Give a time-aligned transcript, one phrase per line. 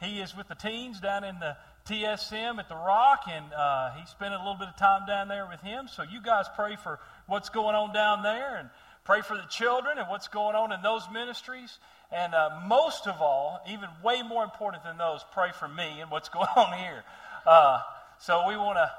[0.00, 1.56] he is with the teens down in the
[1.86, 5.46] TSM at the Rock, and uh, he's spending a little bit of time down there
[5.46, 5.88] with him.
[5.88, 8.70] So you guys pray for what's going on down there, and
[9.04, 11.78] pray for the children and what's going on in those ministries.
[12.12, 16.10] And uh, most of all, even way more important than those, pray for me and
[16.10, 17.02] what's going on here.
[17.46, 17.80] Uh,
[18.18, 18.90] so we want to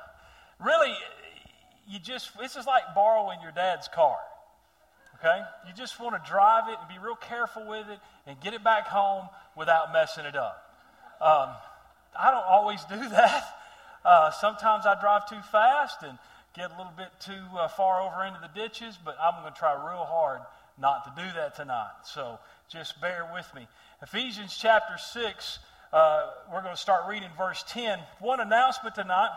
[0.64, 0.94] really,
[1.88, 4.18] you just, this is like borrowing your dad's car.
[5.20, 5.42] Okay?
[5.68, 8.64] You just want to drive it and be real careful with it and get it
[8.64, 10.71] back home without messing it up.
[11.22, 11.50] Um,
[12.18, 13.44] I don't always do that.
[14.04, 16.18] Uh, sometimes I drive too fast and
[16.56, 19.58] get a little bit too uh, far over into the ditches, but I'm going to
[19.58, 20.42] try real hard
[20.80, 21.92] not to do that tonight.
[22.04, 22.40] So
[22.70, 23.68] just bear with me.
[24.02, 25.60] Ephesians chapter 6,
[25.94, 28.00] uh, we're going to start reading verse 10.
[28.20, 29.30] One announcement tonight.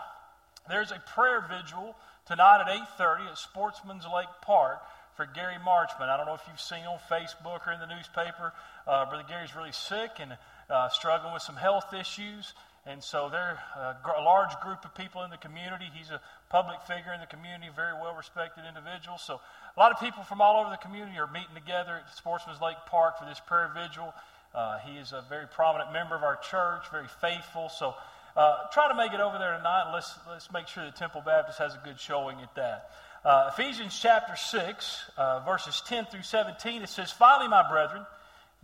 [0.67, 1.95] There's a prayer vigil
[2.25, 4.81] tonight at 8.30 at Sportsman's Lake Park
[5.15, 6.09] for Gary Marchman.
[6.09, 8.51] I don't know if you've seen on Facebook or in the newspaper.
[8.87, 10.35] Uh, Brother Gary's really sick and
[10.69, 12.53] uh, struggling with some health issues.
[12.85, 15.85] And so they're a, a large group of people in the community.
[15.93, 19.17] He's a public figure in the community, very well respected individual.
[19.17, 19.41] So
[19.75, 22.77] a lot of people from all over the community are meeting together at Sportsman's Lake
[22.85, 24.13] Park for this prayer vigil.
[24.53, 27.69] Uh, he is a very prominent member of our church, very faithful.
[27.69, 27.95] So
[28.37, 29.91] uh, try to make it over there tonight.
[29.93, 32.91] Let's, let's make sure that Temple Baptist has a good showing at that.
[33.25, 38.05] Uh, Ephesians chapter 6, uh, verses 10 through 17, it says, Finally, my brethren,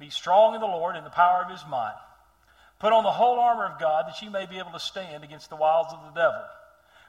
[0.01, 1.95] be strong in the Lord and the power of his might.
[2.79, 5.49] Put on the whole armor of God that you may be able to stand against
[5.51, 6.43] the wiles of the devil.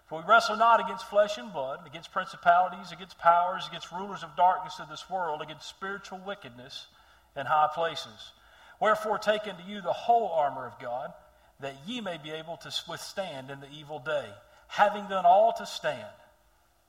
[0.06, 4.36] For we wrestle not against flesh and blood, against principalities, against powers, against rulers of
[4.36, 6.86] darkness of this world, against spiritual wickedness
[7.34, 8.32] in high places.
[8.78, 11.14] Wherefore, take unto you the whole armor of God,
[11.60, 14.28] that ye may be able to withstand in the evil day,
[14.66, 16.04] having done all to stand.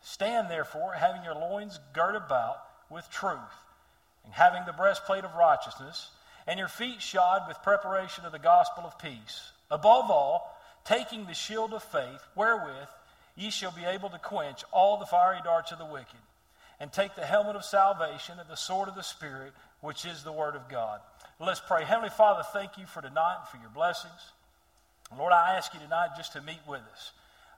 [0.01, 2.57] Stand therefore, having your loins girt about
[2.89, 3.39] with truth,
[4.25, 6.09] and having the breastplate of righteousness
[6.47, 9.51] and your feet shod with preparation of the gospel of peace.
[9.71, 12.89] Above all, taking the shield of faith, wherewith
[13.35, 16.19] ye shall be able to quench all the fiery darts of the wicked,
[16.79, 20.31] and take the helmet of salvation and the sword of the Spirit, which is the
[20.31, 20.99] word of God.
[21.39, 21.83] Let's pray.
[21.83, 24.11] Heavenly Father, thank you for tonight and for your blessings.
[25.17, 27.11] Lord, I ask you tonight just to meet with us.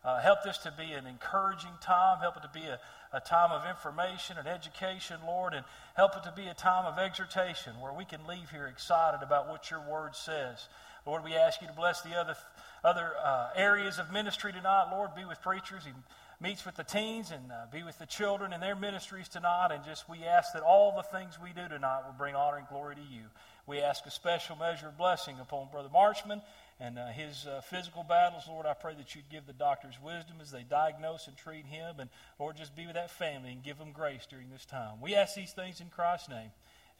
[0.05, 2.19] Uh, help this to be an encouraging time.
[2.19, 2.79] Help it to be a,
[3.11, 6.99] a time of information and education, Lord, and help it to be a time of
[6.99, 10.67] exhortation where we can leave here excited about what your word says.
[11.07, 12.35] Lord, we ask you to bless the other,
[12.83, 14.89] other uh, areas of ministry tonight.
[14.91, 15.83] Lord, be with preachers.
[15.83, 15.91] He
[16.39, 19.69] meets with the teens and uh, be with the children in their ministries tonight.
[19.71, 22.67] And just we ask that all the things we do tonight will bring honor and
[22.67, 23.23] glory to you.
[23.65, 26.41] We ask a special measure of blessing upon Brother Marchman
[26.79, 28.43] and uh, his uh, physical battles.
[28.47, 31.99] Lord, I pray that you'd give the doctors wisdom as they diagnose and treat him.
[31.99, 32.09] And
[32.39, 35.01] Lord, just be with that family and give them grace during this time.
[35.01, 36.51] We ask these things in Christ's name.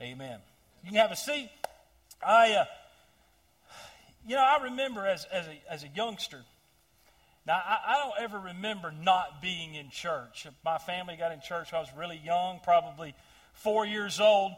[0.02, 0.40] Amen.
[0.84, 1.50] You can have a seat.
[2.26, 2.66] I, uh,
[4.28, 6.44] you know, I remember as, as, a, as a youngster,
[7.46, 10.48] now, I, I, don't ever remember not being in church.
[10.64, 13.14] My family got in church when I was really young, probably
[13.54, 14.54] four years old.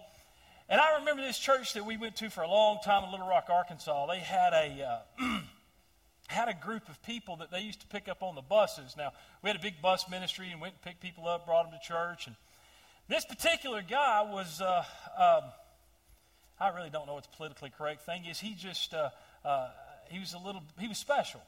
[0.70, 3.28] And I remember this church that we went to for a long time in Little
[3.28, 4.06] Rock, Arkansas.
[4.08, 5.40] They had a uh,
[6.28, 8.96] had a group of people that they used to pick up on the buses.
[8.98, 11.80] Now we had a big bus ministry and went and picked people up, brought them
[11.80, 12.28] to church.
[12.28, 12.36] And
[13.08, 14.84] this particular guy was uh,
[15.18, 15.50] um,
[16.60, 18.38] I really don't know what the politically correct thing is.
[18.38, 19.10] He just uh,
[19.46, 19.70] uh
[20.10, 21.40] he was a little he was special.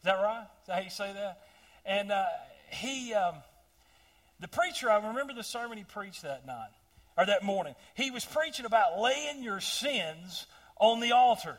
[0.00, 0.46] Is that right?
[0.60, 1.40] Is that how you say that?
[1.86, 2.26] And uh,
[2.72, 3.36] he um,
[4.38, 4.90] the preacher.
[4.90, 6.68] I remember the sermon he preached that night
[7.20, 7.74] or that morning.
[7.94, 10.46] He was preaching about laying your sins
[10.78, 11.58] on the altar.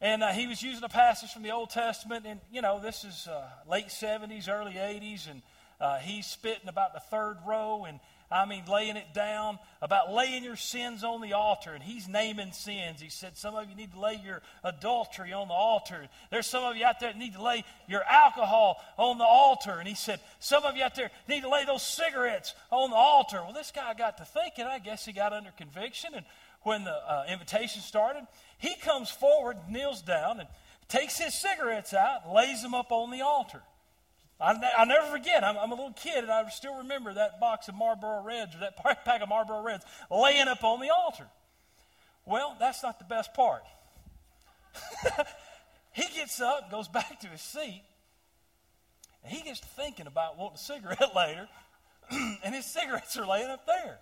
[0.00, 3.04] And uh, he was using a passage from the Old Testament, and you know, this
[3.04, 5.42] is uh, late 70s, early 80s, and
[5.80, 8.00] uh, he's spitting about the third row, and
[8.32, 11.72] I mean, laying it down about laying your sins on the altar.
[11.72, 13.00] And he's naming sins.
[13.00, 16.06] He said, Some of you need to lay your adultery on the altar.
[16.30, 19.72] There's some of you out there that need to lay your alcohol on the altar.
[19.80, 22.96] And he said, Some of you out there need to lay those cigarettes on the
[22.96, 23.38] altar.
[23.42, 24.64] Well, this guy got to thinking.
[24.64, 26.10] I guess he got under conviction.
[26.14, 26.24] And
[26.62, 30.48] when the uh, invitation started, he comes forward, kneels down, and
[30.86, 33.60] takes his cigarettes out and lays them up on the altar.
[34.40, 35.44] I, will never forget.
[35.44, 38.60] I'm, I'm, a little kid, and I still remember that box of Marlboro Reds or
[38.60, 41.26] that pack of Marlboro Reds laying up on the altar.
[42.24, 43.62] Well, that's not the best part.
[45.92, 47.82] he gets up, goes back to his seat,
[49.24, 51.48] and he gets thinking about wanting a cigarette later,
[52.44, 53.98] and his cigarettes are laying up there.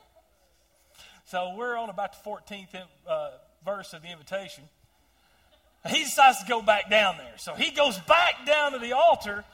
[1.24, 2.68] So we're on about the 14th
[3.08, 3.30] uh,
[3.64, 4.64] verse of the invitation.
[5.88, 7.34] He decides to go back down there.
[7.36, 9.44] So he goes back down to the altar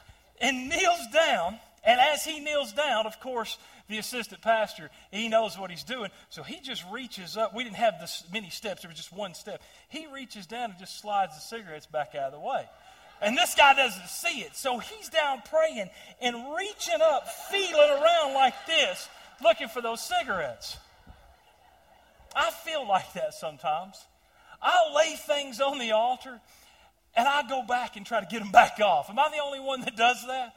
[0.41, 5.57] and kneels down And as he kneels down, of course, the assistant pastor, he knows
[5.57, 6.09] what he's doing.
[6.29, 7.53] So he just reaches up.
[7.53, 9.61] We didn't have this many steps, there was just one step.
[9.89, 12.67] He reaches down and just slides the cigarettes back out of the way.
[13.21, 14.55] And this guy doesn't see it.
[14.55, 15.89] So he's down praying
[16.21, 19.07] and reaching up, feeling around like this,
[19.43, 20.77] looking for those cigarettes.
[22.35, 24.03] I feel like that sometimes.
[24.61, 26.41] I'll lay things on the altar
[27.15, 29.09] and I go back and try to get them back off.
[29.09, 30.55] Am I the only one that does that?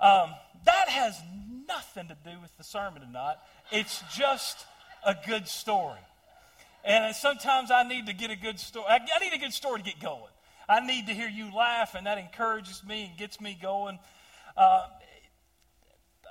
[0.00, 0.34] Um,
[0.64, 1.20] that has
[1.66, 3.36] nothing to do with the sermon tonight.
[3.70, 4.64] It's just
[5.04, 5.98] a good story.
[6.84, 8.86] And sometimes I need to get a good story.
[8.88, 10.30] I need a good story to get going.
[10.68, 13.98] I need to hear you laugh, and that encourages me and gets me going.
[14.56, 14.86] Uh,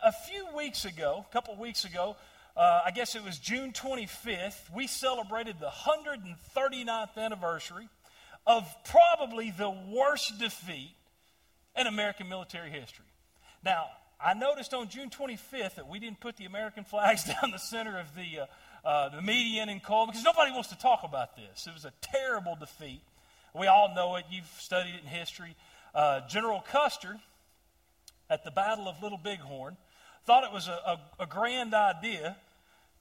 [0.03, 2.15] a few weeks ago, a couple weeks ago,
[2.57, 7.87] uh, I guess it was June 25th, we celebrated the 139th anniversary
[8.45, 10.95] of probably the worst defeat
[11.77, 13.05] in American military history.
[13.63, 13.85] Now,
[14.23, 17.99] I noticed on June 25th that we didn't put the American flags down the center
[17.99, 21.67] of the, uh, uh, the median in Coleman because nobody wants to talk about this.
[21.67, 23.01] It was a terrible defeat.
[23.55, 24.25] We all know it.
[24.29, 25.55] You've studied it in history.
[25.93, 27.19] Uh, General Custer,
[28.29, 29.75] at the Battle of Little Bighorn,
[30.25, 32.37] thought it was a, a, a grand idea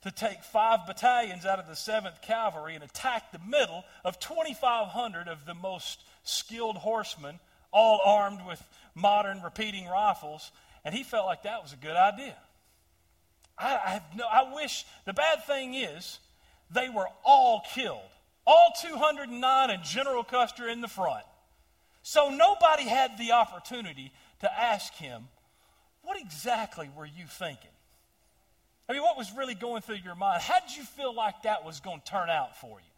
[0.03, 5.29] to take five battalions out of the 7th Cavalry and attack the middle of 2,500
[5.29, 7.39] of the most skilled horsemen,
[7.71, 8.63] all armed with
[8.95, 10.51] modern repeating rifles,
[10.85, 12.37] and he felt like that was a good idea.
[13.59, 16.19] I, I, have no, I wish, the bad thing is,
[16.71, 18.01] they were all killed.
[18.47, 21.25] All 209 and General Custer in the front.
[22.03, 25.29] So nobody had the opportunity to ask him,
[26.03, 27.71] What exactly were you thinking?
[28.91, 30.43] I mean, what was really going through your mind?
[30.43, 32.93] How did you feel like that was going to turn out for you?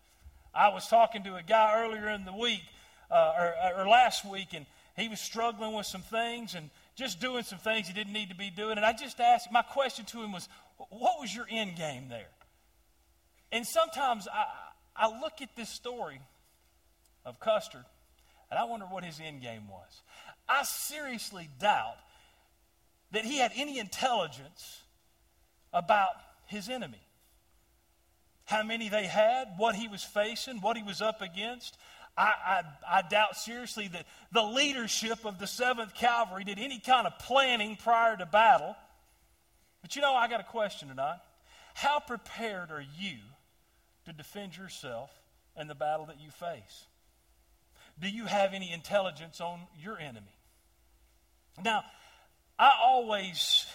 [0.55, 2.63] I was talking to a guy earlier in the week,
[3.11, 4.65] uh, or, or last week, and
[4.97, 8.35] he was struggling with some things and just doing some things he didn't need to
[8.35, 8.79] be doing.
[8.79, 10.49] And I just asked, my question to him was,
[10.79, 12.31] What was your end game there?
[13.53, 14.47] And sometimes I,
[14.97, 16.23] I look at this story
[17.27, 17.85] of Custer,
[18.51, 20.01] and I wonder what his end game was.
[20.49, 21.99] I seriously doubt
[23.11, 24.82] that he had any intelligence
[25.73, 26.11] about
[26.47, 27.01] his enemy.
[28.45, 31.77] How many they had, what he was facing, what he was up against.
[32.17, 37.07] I, I, I, doubt seriously that the leadership of the 7th Cavalry did any kind
[37.07, 38.77] of planning prior to battle.
[39.81, 41.21] But you know, I got a question tonight.
[41.73, 43.17] How prepared are you
[44.05, 45.11] to defend yourself
[45.57, 46.87] and the battle that you face?
[47.99, 50.37] Do you have any intelligence on your enemy?
[51.65, 51.85] Now,
[52.59, 53.67] I always,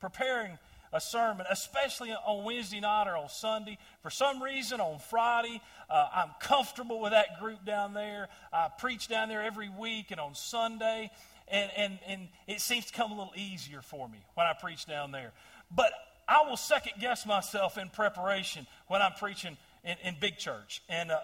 [0.00, 0.58] preparing
[0.92, 3.78] a sermon, especially on Wednesday night or on Sunday.
[4.02, 8.28] For some reason, on Friday, uh, I'm comfortable with that group down there.
[8.52, 11.10] I preach down there every week and on Sunday,
[11.48, 14.86] and, and, and it seems to come a little easier for me when I preach
[14.86, 15.32] down there.
[15.70, 15.92] But
[16.28, 20.82] I will second guess myself in preparation when I'm preaching in, in big church.
[20.88, 21.20] And, uh,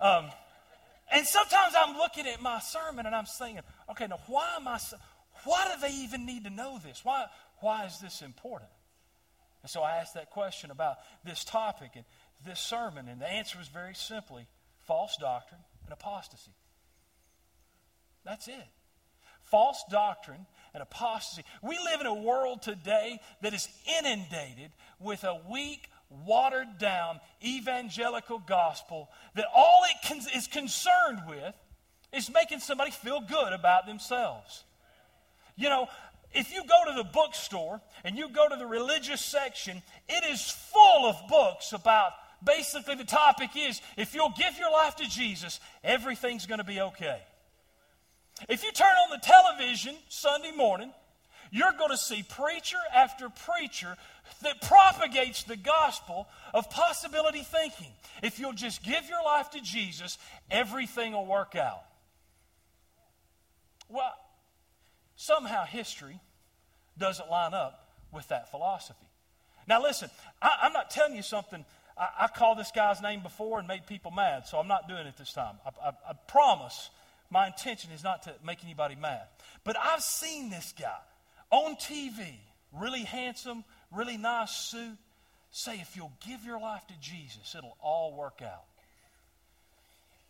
[0.00, 0.30] um,
[1.12, 3.60] and sometimes I'm looking at my sermon and I'm saying,
[3.90, 4.78] okay, now why am I,
[5.44, 7.04] why do they even need to know this?
[7.04, 7.26] Why,
[7.64, 8.70] why is this important?
[9.62, 12.04] And so I asked that question about this topic and
[12.46, 14.46] this sermon, and the answer was very simply
[14.86, 16.52] false doctrine and apostasy.
[18.22, 18.68] That's it.
[19.44, 21.42] False doctrine and apostasy.
[21.62, 23.66] We live in a world today that is
[23.98, 24.70] inundated
[25.00, 31.54] with a weak, watered down evangelical gospel that all it con- is concerned with
[32.12, 34.64] is making somebody feel good about themselves.
[35.56, 35.88] You know,
[36.34, 40.50] if you go to the bookstore and you go to the religious section, it is
[40.50, 42.12] full of books about
[42.44, 46.80] basically the topic is if you'll give your life to Jesus, everything's going to be
[46.80, 47.20] okay.
[48.48, 50.92] If you turn on the television Sunday morning,
[51.50, 53.96] you're going to see preacher after preacher
[54.42, 57.92] that propagates the gospel of possibility thinking.
[58.22, 60.18] If you'll just give your life to Jesus,
[60.50, 61.84] everything will work out.
[63.88, 64.12] Well,
[65.16, 66.20] somehow history
[66.98, 69.06] doesn't line up with that philosophy.
[69.66, 70.10] Now, listen,
[70.42, 71.64] I, am not telling you something.
[71.96, 75.06] I, I, called this guy's name before and made people mad, so I'm not doing
[75.06, 75.56] it this time.
[75.64, 76.90] I, I, I promise
[77.30, 79.22] my intention is not to make anybody mad.
[79.64, 80.98] But I've seen this guy
[81.50, 82.34] on TV,
[82.72, 84.98] really handsome, really nice suit,
[85.50, 88.64] say, if you'll give your life to Jesus, it'll all work out.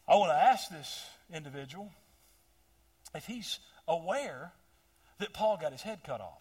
[0.07, 1.91] I want to ask this individual
[3.15, 4.53] if he's aware
[5.19, 6.41] that Paul got his head cut off.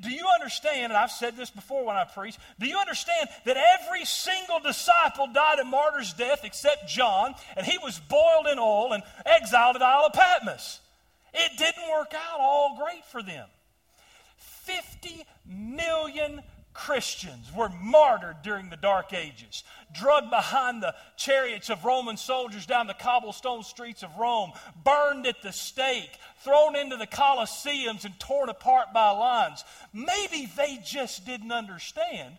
[0.00, 3.58] Do, you understand, and I've said this before when I preach, do you understand that
[3.58, 8.94] every single disciple died a martyr's death except John, and he was boiled in oil
[8.94, 10.80] and exiled at Isle of Patmos?
[11.34, 13.46] It didn't work out all great for them.
[14.38, 16.42] 50 million
[16.76, 22.86] Christians were martyred during the Dark Ages, drugged behind the chariots of Roman soldiers down
[22.86, 24.52] the cobblestone streets of Rome,
[24.84, 29.64] burned at the stake, thrown into the Colosseums, and torn apart by lions.
[29.92, 32.36] Maybe they just didn't understand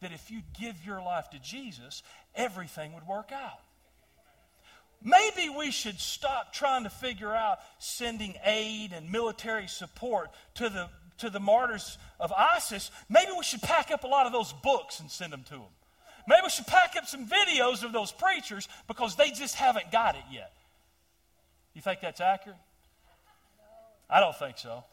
[0.00, 2.02] that if you give your life to Jesus,
[2.34, 3.60] everything would work out.
[5.02, 10.88] Maybe we should stop trying to figure out sending aid and military support to the
[11.18, 15.00] to the martyrs of ISIS, maybe we should pack up a lot of those books
[15.00, 15.72] and send them to them.
[16.28, 20.16] Maybe we should pack up some videos of those preachers because they just haven't got
[20.16, 20.52] it yet.
[21.74, 22.58] You think that's accurate?
[24.10, 24.84] I don't think so.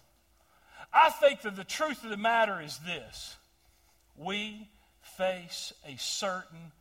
[0.94, 3.36] I think that the truth of the matter is this
[4.15, 4.68] we
[5.18, 6.72] face a certain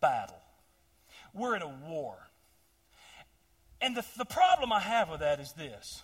[0.00, 0.40] battle.
[1.34, 2.16] We're in a war.
[3.80, 6.02] And the, the problem I have with that is this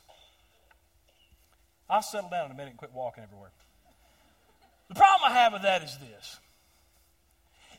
[1.89, 3.51] I'll settle down in a minute and quit walking everywhere.
[4.89, 6.39] The problem I have with that is this.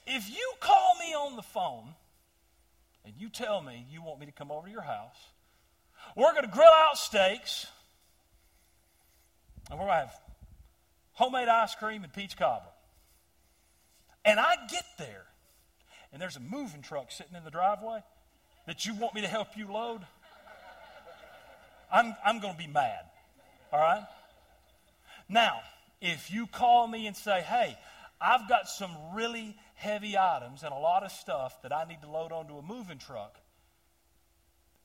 [0.07, 1.95] If you call me on the phone
[3.03, 5.17] and you tell me you want me to come over to your house,
[6.15, 7.67] we're going to grill out steaks,
[9.69, 10.19] and we're going to have
[11.13, 12.71] homemade ice cream and peach cobbler.
[14.23, 15.25] And I get there,
[16.11, 18.03] and there's a moving truck sitting in the driveway
[18.67, 20.01] that you want me to help you load,
[21.91, 23.05] I'm, I'm going to be mad.
[23.75, 24.05] All right?
[25.27, 25.59] Now,
[25.99, 27.77] if you call me and say, hey,
[28.21, 32.09] I've got some really heavy items and a lot of stuff that I need to
[32.09, 33.35] load onto a moving truck,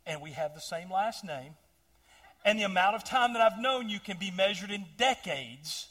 [0.07, 1.55] and we have the same last name,
[2.45, 5.87] and the amount of time that I've known you can be measured in decades,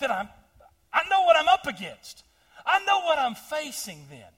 [0.00, 0.28] then I'm,
[0.92, 2.24] I know what I'm up against.
[2.66, 4.35] I know what I'm facing then.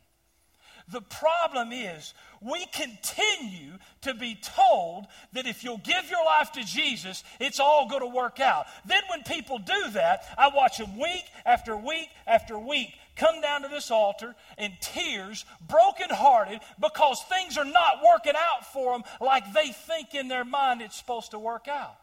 [0.90, 6.64] The problem is, we continue to be told that if you'll give your life to
[6.64, 8.66] Jesus, it's all going to work out.
[8.86, 13.62] Then, when people do that, I watch them week after week after week come down
[13.62, 19.52] to this altar in tears, brokenhearted, because things are not working out for them like
[19.52, 21.96] they think in their mind it's supposed to work out.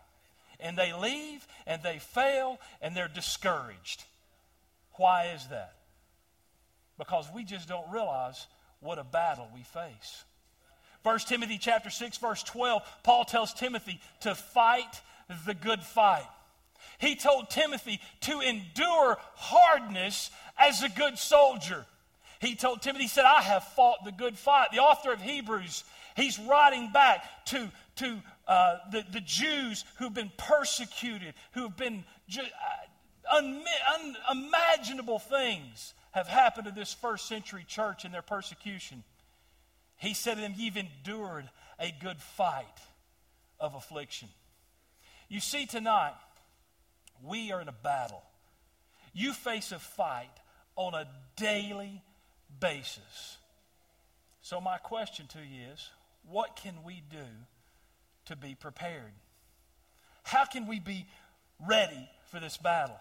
[0.59, 4.03] And they leave and they fail and they're discouraged.
[4.93, 5.73] Why is that?
[6.97, 8.45] Because we just don't realize
[8.79, 10.23] what a battle we face.
[11.03, 15.01] 1 Timothy chapter 6 verse 12, Paul tells Timothy to fight
[15.45, 16.27] the good fight.
[16.97, 21.85] He told Timothy to endure hardness as a good soldier.
[22.39, 24.69] He told Timothy, he said, I have fought the good fight.
[24.71, 25.83] The author of Hebrews,
[26.15, 32.41] he's writing back to, to uh, the, the Jews who've been persecuted, who've been ju-
[32.41, 33.63] uh, un-
[34.29, 39.03] unimaginable things have happened to this first century church in their persecution.
[39.97, 42.79] He said to them, You've endured a good fight
[43.59, 44.29] of affliction.
[45.27, 46.13] You see, tonight,
[47.21, 48.23] we are in a battle.
[49.13, 50.31] You face a fight
[50.77, 51.05] on a
[51.35, 52.01] daily
[52.61, 53.37] basis.
[54.41, 55.89] So, my question to you is
[56.29, 57.27] what can we do
[58.27, 59.11] to be prepared?
[60.23, 61.07] How can we be
[61.67, 62.99] ready for this battle?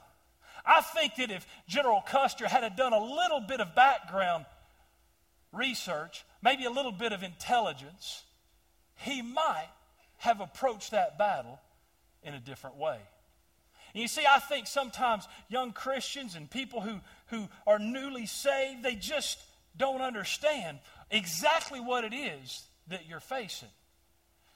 [0.64, 4.46] I think that if General Custer had done a little bit of background
[5.52, 8.22] research, maybe a little bit of intelligence,
[8.96, 9.68] he might
[10.18, 11.60] have approached that battle
[12.22, 12.98] in a different way.
[13.92, 18.82] And you see, I think sometimes young Christians and people who, who are newly saved,
[18.82, 19.38] they just
[19.76, 20.78] don't understand
[21.10, 23.68] exactly what it is that you're facing.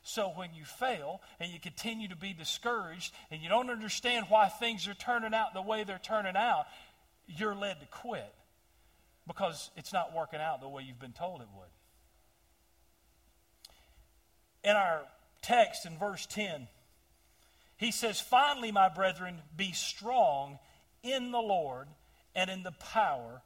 [0.09, 4.49] So when you fail and you continue to be discouraged and you don't understand why
[4.49, 6.65] things are turning out the way they're turning out,
[7.27, 8.33] you're led to quit
[9.27, 11.69] because it's not working out the way you've been told it would.
[14.65, 15.03] In our
[15.43, 16.69] text in verse 10,
[17.77, 20.59] he says, Finally, my brethren, be strong
[21.03, 21.87] in the Lord
[22.35, 23.43] and in the power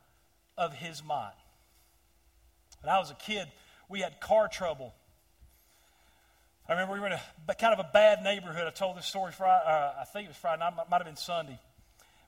[0.57, 1.35] of his might.
[2.83, 3.49] When I was a kid,
[3.89, 4.95] we had car trouble
[6.69, 8.67] I remember we were in a kind of a bad neighborhood.
[8.67, 11.17] I told this story Friday, uh, I think it was Friday night, might have been
[11.17, 11.59] Sunday.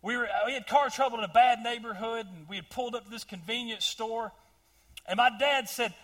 [0.03, 3.05] We, were, we had car trouble in a bad neighborhood, and we had pulled up
[3.05, 4.33] to this convenience store.
[5.07, 5.95] And my dad said,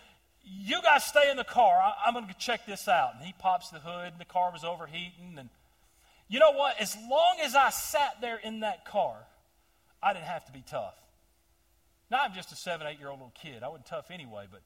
[0.43, 1.77] You guys stay in the car.
[1.77, 3.15] I, am going to check this out.
[3.15, 5.35] And he pops the hood, and the car was overheating.
[5.37, 5.49] And
[6.29, 6.79] you know what?
[6.79, 9.17] As long as I sat there in that car,
[10.01, 10.95] I didn't have to be tough.
[12.09, 13.61] Now, I'm just a seven, eight year old little kid.
[13.61, 14.61] I wasn't tough anyway, but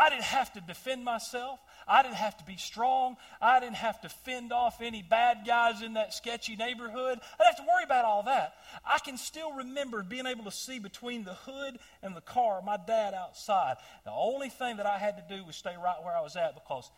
[0.00, 1.60] I didn't have to defend myself.
[1.86, 3.18] I didn't have to be strong.
[3.38, 7.18] I didn't have to fend off any bad guys in that sketchy neighborhood.
[7.38, 8.54] I didn't have to worry about all that.
[8.82, 12.78] I can still remember being able to see between the hood and the car my
[12.78, 13.76] dad outside.
[14.06, 16.54] The only thing that I had to do was stay right where I was at
[16.54, 16.90] because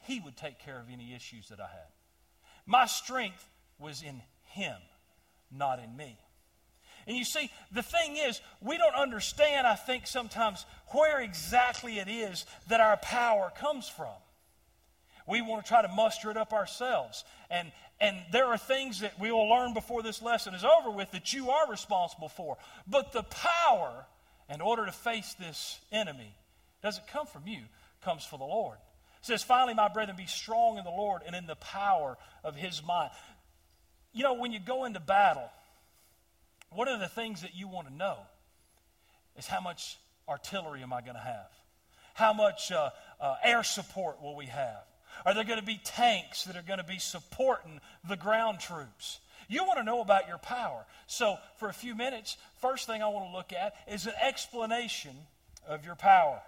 [0.00, 1.88] He would take care of any issues that I had.
[2.66, 3.48] My strength
[3.78, 4.76] was in Him,
[5.50, 6.18] not in me.
[7.06, 12.08] And you see, the thing is, we don't understand, I think, sometimes where exactly it
[12.08, 14.14] is that our power comes from.
[15.26, 17.24] We want to try to muster it up ourselves.
[17.50, 21.10] And, and there are things that we will learn before this lesson is over with
[21.12, 22.56] that you are responsible for.
[22.86, 24.06] But the power,
[24.52, 26.34] in order to face this enemy,
[26.82, 27.60] doesn't come from you,
[28.02, 28.76] comes from the Lord.
[29.20, 32.56] It says, finally, my brethren, be strong in the Lord and in the power of
[32.56, 33.10] his might.
[34.12, 35.50] You know, when you go into battle,
[36.74, 38.16] one of the things that you want to know
[39.36, 39.98] is how much
[40.28, 41.50] artillery am I going to have?
[42.14, 44.84] How much uh, uh, air support will we have?
[45.26, 49.20] Are there going to be tanks that are going to be supporting the ground troops?
[49.48, 50.86] You want to know about your power.
[51.08, 55.16] So, for a few minutes, first thing I want to look at is an explanation
[55.66, 56.40] of your power.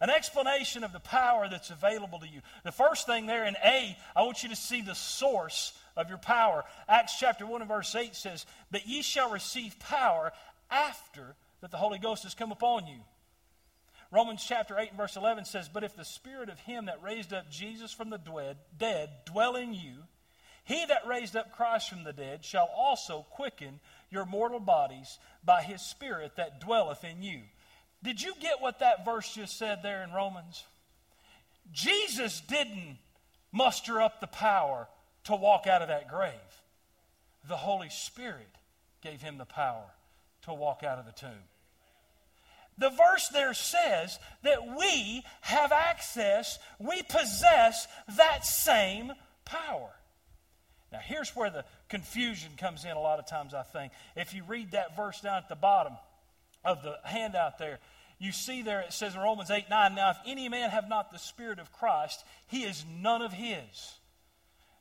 [0.00, 2.40] An explanation of the power that's available to you.
[2.64, 6.18] The first thing there in A, I want you to see the source of your
[6.18, 6.64] power.
[6.88, 10.32] Acts chapter 1 and verse 8 says, But ye shall receive power
[10.70, 13.00] after that the Holy Ghost has come upon you.
[14.10, 17.34] Romans chapter 8 and verse 11 says, But if the spirit of him that raised
[17.34, 20.04] up Jesus from the dead dwell in you,
[20.64, 25.62] he that raised up Christ from the dead shall also quicken your mortal bodies by
[25.62, 27.40] his spirit that dwelleth in you.
[28.02, 30.62] Did you get what that verse just said there in Romans?
[31.72, 32.98] Jesus didn't
[33.50, 34.88] muster up the power
[35.28, 36.32] to walk out of that grave.
[37.46, 38.48] The Holy Spirit
[39.02, 39.84] gave him the power
[40.42, 41.44] to walk out of the tomb.
[42.78, 49.12] The verse there says that we have access, we possess that same
[49.44, 49.90] power.
[50.90, 53.92] Now, here's where the confusion comes in a lot of times, I think.
[54.16, 55.92] If you read that verse down at the bottom
[56.64, 57.80] of the handout there,
[58.18, 61.10] you see there it says in Romans 8 9, Now, if any man have not
[61.10, 63.98] the Spirit of Christ, he is none of his.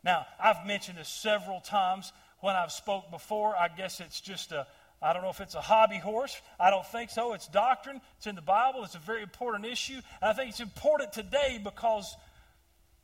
[0.07, 3.57] Now, I've mentioned this several times when I've spoke before.
[3.57, 4.65] I guess it's just a,
[5.01, 6.41] I don't know if it's a hobby horse.
[6.57, 7.33] I don't think so.
[7.33, 7.99] It's doctrine.
[8.15, 8.85] It's in the Bible.
[8.85, 9.99] It's a very important issue.
[10.21, 12.15] And I think it's important today because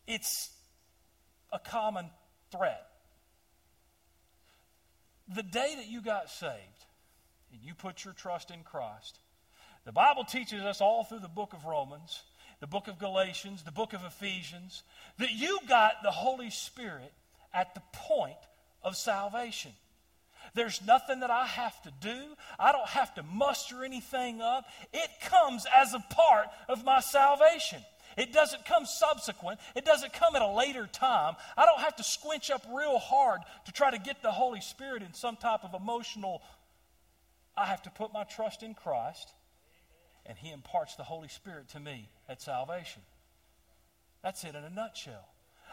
[0.08, 0.50] it's
[1.52, 2.10] a common
[2.54, 2.88] threat.
[5.28, 6.86] The day that you got saved
[7.52, 9.20] and you put your trust in Christ,
[9.84, 12.24] the Bible teaches us all through the book of Romans,
[12.64, 14.84] the book of Galatians, the book of Ephesians,
[15.18, 17.12] that you got the Holy Spirit
[17.54, 18.38] at the point
[18.82, 19.74] of salvation.
[20.54, 22.18] There's nothing that I have to do.
[22.58, 24.64] I don't have to muster anything up.
[24.94, 27.82] It comes as a part of my salvation.
[28.16, 29.60] It doesn't come subsequent.
[29.76, 31.36] It doesn't come at a later time.
[31.58, 35.04] I don't have to squinch up real hard to try to get the Holy Spirit
[35.04, 36.42] in some type of emotional.
[37.58, 39.34] I have to put my trust in Christ,
[40.26, 43.02] and He imparts the Holy Spirit to me at salvation.
[44.24, 45.28] That's it in a nutshell.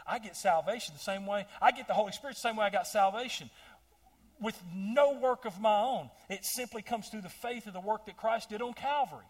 [0.05, 1.45] I get salvation the same way.
[1.61, 3.49] I get the Holy Spirit the same way I got salvation
[4.41, 6.09] with no work of my own.
[6.29, 9.25] It simply comes through the faith of the work that Christ did on Calvary.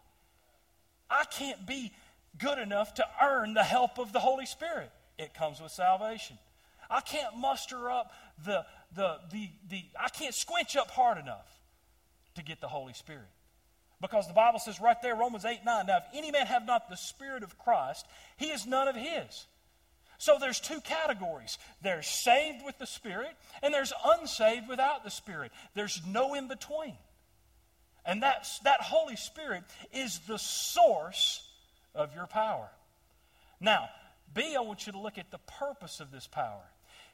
[1.09, 1.91] I can't be
[2.37, 4.89] good enough to earn the help of the Holy Spirit.
[5.17, 6.37] It comes with salvation.
[6.89, 8.11] I can't muster up
[8.45, 11.47] the, the, the, the I can't squinch up hard enough
[12.35, 13.27] to get the Holy Spirit.
[14.01, 16.89] Because the Bible says right there, Romans 8 9, now if any man have not
[16.89, 18.05] the Spirit of Christ,
[18.37, 19.45] he is none of his.
[20.17, 21.57] So there's two categories.
[21.81, 23.31] There's saved with the Spirit,
[23.63, 25.51] and there's unsaved without the Spirit.
[25.75, 26.97] There's no in between.
[28.05, 31.47] And that's, that Holy Spirit is the source
[31.93, 32.69] of your power.
[33.59, 33.89] Now,
[34.33, 36.63] B, I want you to look at the purpose of this power.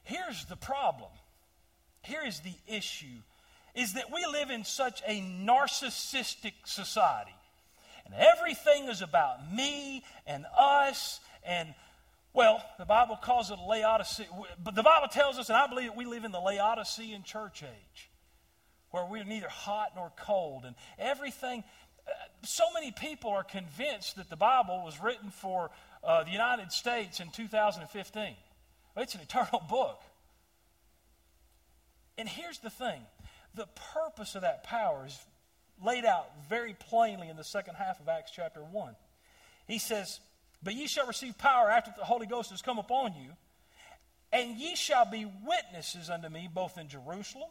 [0.04, 1.10] Here's the problem.
[2.02, 3.22] Here is the issue
[3.78, 7.34] is that we live in such a narcissistic society.
[8.04, 11.74] And everything is about me and us and
[12.34, 14.26] well, the Bible calls it a Laodicean,
[14.62, 17.62] but the Bible tells us, and I believe that we live in the Laodicean church
[17.62, 18.10] age,
[18.90, 21.64] where we're neither hot nor cold, and everything.
[22.06, 22.12] Uh,
[22.44, 25.70] so many people are convinced that the Bible was written for
[26.04, 28.36] uh, the United States in 2015.
[28.98, 30.00] It's an eternal book.
[32.18, 33.00] And here's the thing
[33.54, 35.18] the purpose of that power is
[35.84, 38.96] laid out very plainly in the second half of Acts chapter 1.
[39.66, 40.20] He says,
[40.62, 43.30] but ye shall receive power after the Holy Ghost has come upon you,
[44.32, 47.50] and ye shall be witnesses unto me both in Jerusalem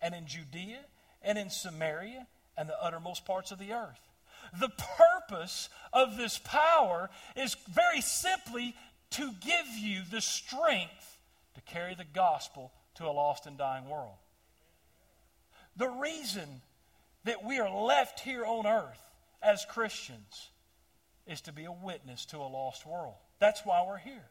[0.00, 0.80] and in Judea
[1.22, 4.00] and in Samaria and the uttermost parts of the earth.
[4.58, 8.74] The purpose of this power is very simply
[9.10, 11.18] to give you the strength
[11.54, 14.14] to carry the gospel to a lost and dying world.
[15.76, 16.48] The reason
[17.24, 19.00] that we are left here on earth
[19.42, 20.50] as Christians
[21.26, 23.14] is to be a witness to a lost world.
[23.38, 24.24] That's why we're here.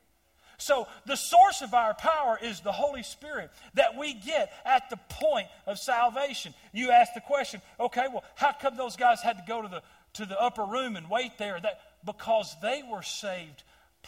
[0.58, 4.97] So, the source of our power is the Holy Spirit that we get at the
[5.10, 6.53] point of salvation.
[6.71, 9.81] You ask the question, okay, well, how come those guys had to go to the,
[10.13, 11.60] to the upper room and wait there?
[11.62, 13.63] That, because they were saved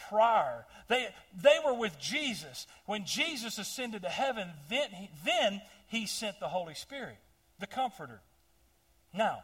[0.08, 0.64] prior.
[0.88, 1.08] They,
[1.42, 2.66] they were with Jesus.
[2.86, 7.16] When Jesus ascended to heaven, then he, then he sent the Holy Spirit,
[7.58, 8.20] the Comforter.
[9.14, 9.42] Now,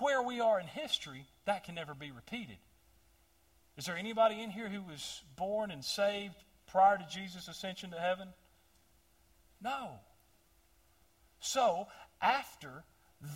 [0.00, 2.58] where we are in history, that can never be repeated.
[3.76, 6.34] Is there anybody in here who was born and saved
[6.66, 8.28] prior to Jesus' ascension to heaven?
[9.62, 9.90] No.
[11.40, 11.86] So,
[12.20, 12.84] after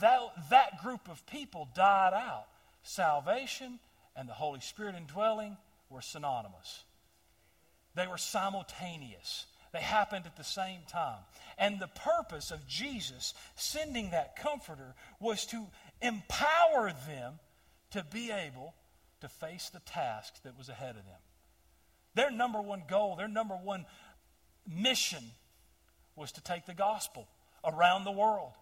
[0.00, 2.46] that, that group of people died out,
[2.82, 3.78] salvation
[4.16, 5.56] and the Holy Spirit indwelling
[5.90, 6.84] were synonymous.
[7.94, 9.46] They were simultaneous.
[9.74, 11.18] They happened at the same time.
[11.58, 15.66] And the purpose of Jesus sending that comforter was to
[16.00, 17.40] empower them
[17.90, 18.72] to be able
[19.20, 21.20] to face the task that was ahead of them.
[22.14, 23.84] Their number one goal, their number one
[24.64, 25.24] mission
[26.14, 27.26] was to take the gospel
[27.64, 28.52] around the world.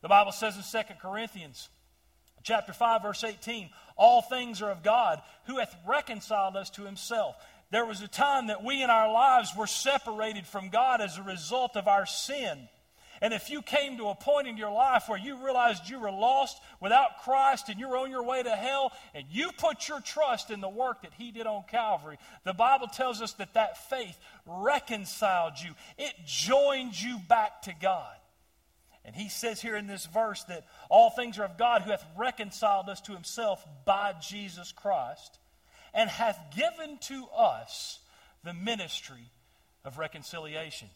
[0.00, 1.68] The Bible says in 2 Corinthians
[2.42, 7.36] chapter 5 verse 18, all things are of God who hath reconciled us to himself.
[7.72, 11.22] There was a time that we in our lives were separated from God as a
[11.22, 12.68] result of our sin.
[13.22, 16.10] And if you came to a point in your life where you realized you were
[16.10, 20.50] lost without Christ and you're on your way to hell and you put your trust
[20.50, 24.18] in the work that He did on Calvary, the Bible tells us that that faith
[24.44, 28.16] reconciled you, it joined you back to God.
[29.04, 32.04] And he says here in this verse that all things are of God who hath
[32.18, 35.38] reconciled us to himself by Jesus Christ
[35.94, 37.98] and hath given to us
[38.44, 39.30] the ministry
[39.84, 40.88] of reconciliation.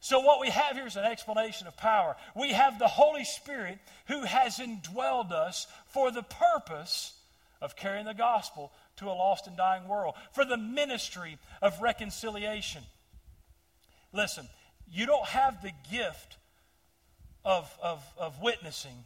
[0.00, 2.16] So, what we have here is an explanation of power.
[2.36, 7.14] We have the Holy Spirit who has indwelled us for the purpose
[7.62, 12.82] of carrying the gospel to a lost and dying world, for the ministry of reconciliation.
[14.12, 14.46] Listen,
[14.90, 16.36] you don't have the gift
[17.44, 19.04] of, of, of witnessing,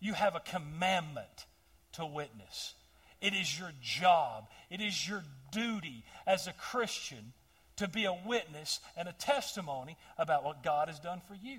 [0.00, 1.46] you have a commandment
[1.92, 2.74] to witness.
[3.26, 7.32] It is your job, it is your duty as a Christian
[7.74, 11.58] to be a witness and a testimony about what God has done for you.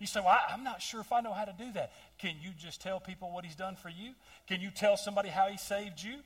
[0.00, 1.92] You say, Well, I'm not sure if I know how to do that.
[2.18, 4.10] Can you just tell people what He's done for you?
[4.48, 6.16] Can you tell somebody how He saved you?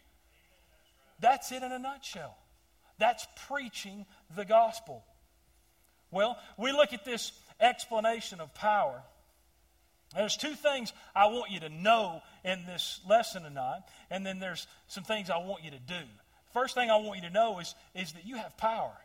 [1.21, 2.35] That's it in a nutshell.
[2.99, 5.05] That's preaching the gospel.
[6.11, 9.03] Well, we look at this explanation of power.
[10.15, 14.67] There's two things I want you to know in this lesson tonight, and then there's
[14.87, 16.01] some things I want you to do.
[16.53, 18.97] First thing I want you to know is, is that you have power.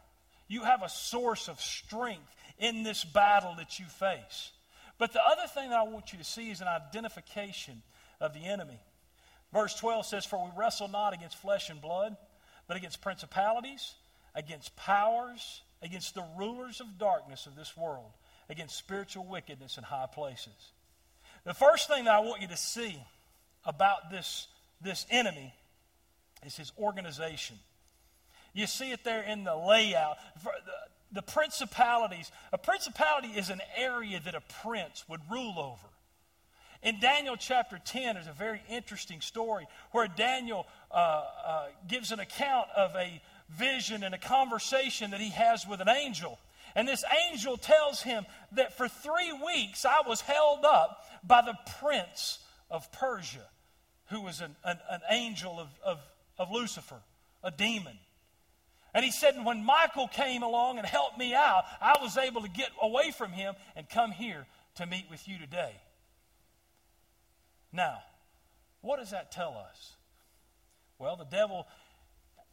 [0.48, 4.52] You have a source of strength in this battle that you face.
[4.98, 7.82] But the other thing that I want you to see is an identification
[8.22, 8.80] of the enemy.
[9.52, 12.16] Verse 12 says, For we wrestle not against flesh and blood,
[12.68, 13.94] but against principalities,
[14.36, 18.12] against powers, against the rulers of darkness of this world,
[18.50, 20.72] against spiritual wickedness in high places.
[21.46, 22.98] The first thing that I want you to see
[23.66, 24.48] about this,
[24.82, 25.54] this enemy
[26.46, 27.58] is his organization.
[28.54, 30.18] You see it there in the layout.
[31.12, 35.88] The principalities, a principality is an area that a prince would rule over.
[36.82, 42.20] In Daniel chapter 10, there's a very interesting story where Daniel uh, uh, gives an
[42.20, 46.38] account of a vision and a conversation that he has with an angel.
[46.76, 51.56] And this angel tells him that for three weeks I was held up by the
[51.80, 53.46] prince of Persia,
[54.08, 56.00] who was an, an, an angel of, of,
[56.38, 57.00] of Lucifer,
[57.44, 57.98] a demon.
[58.94, 62.50] And he said, when Michael came along and helped me out, I was able to
[62.50, 65.74] get away from him and come here to meet with you today.
[67.72, 68.00] Now,
[68.82, 69.96] what does that tell us?
[71.00, 71.66] Well, the devil,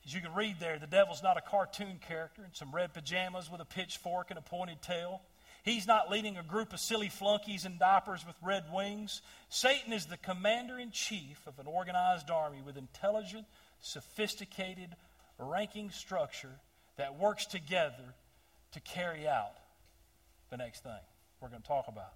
[0.05, 3.51] as you can read there, the devil's not a cartoon character in some red pajamas
[3.51, 5.21] with a pitchfork and a pointed tail.
[5.63, 9.21] He's not leading a group of silly flunkies in diapers with red wings.
[9.51, 13.47] Satan is the commander in chief of an organized army with intelligent,
[13.81, 14.97] sophisticated,
[15.39, 16.53] ranking structure
[16.97, 18.15] that works together
[18.73, 19.53] to carry out
[20.51, 20.93] the next thing
[21.41, 22.15] we're going to talk about.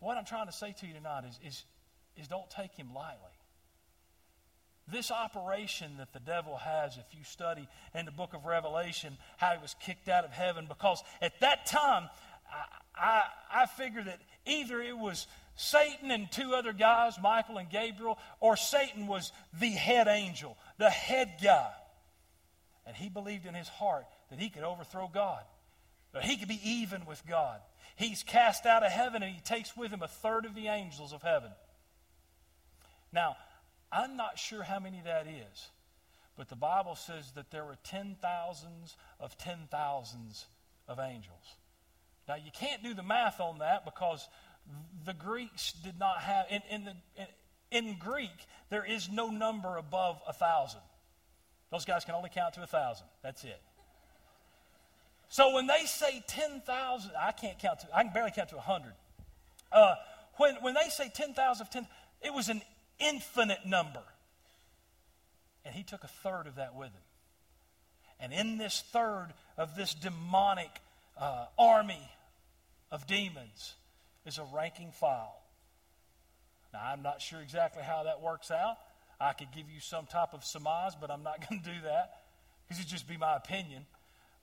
[0.00, 1.64] What I'm trying to say to you tonight is, is,
[2.16, 3.30] is don't take him lightly.
[4.92, 9.52] This operation that the devil has, if you study in the book of Revelation, how
[9.52, 12.10] he was kicked out of heaven, because at that time,
[12.94, 15.26] I, I, I figure that either it was
[15.56, 20.90] Satan and two other guys, Michael and Gabriel, or Satan was the head angel, the
[20.90, 21.70] head guy.
[22.86, 25.42] And he believed in his heart that he could overthrow God,
[26.12, 27.60] that he could be even with God.
[27.96, 31.14] He's cast out of heaven and he takes with him a third of the angels
[31.14, 31.50] of heaven.
[33.10, 33.36] Now,
[33.92, 35.68] I'm not sure how many that is,
[36.36, 40.46] but the Bible says that there were ten thousands of ten thousands
[40.88, 41.56] of angels.
[42.28, 44.28] Now, you can't do the math on that because
[45.04, 48.30] the Greeks did not have, in, in, the, in, in Greek,
[48.70, 50.80] there is no number above a thousand.
[51.70, 53.06] Those guys can only count to a thousand.
[53.22, 53.60] That's it.
[55.28, 58.92] So when they say 10,000, I can't count to, I can barely count to 100.
[59.72, 59.94] Uh,
[60.36, 61.86] when, when they say 10,000 of 10,
[62.22, 62.60] it was an
[63.02, 64.02] infinite number.
[65.64, 67.02] And he took a third of that with him.
[68.20, 70.70] And in this third of this demonic
[71.18, 72.08] uh, army
[72.90, 73.74] of demons
[74.24, 75.42] is a ranking file.
[76.72, 78.76] Now, I'm not sure exactly how that works out.
[79.20, 82.22] I could give you some type of surmise, but I'm not going to do that
[82.66, 83.86] because it'd just be my opinion.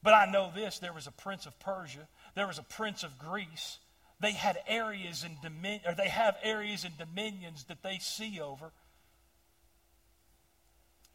[0.02, 3.18] But I know this there was a prince of Persia, there was a prince of
[3.18, 3.80] Greece.
[4.20, 8.72] They had areas and dominion, or they have areas and dominions that they see over.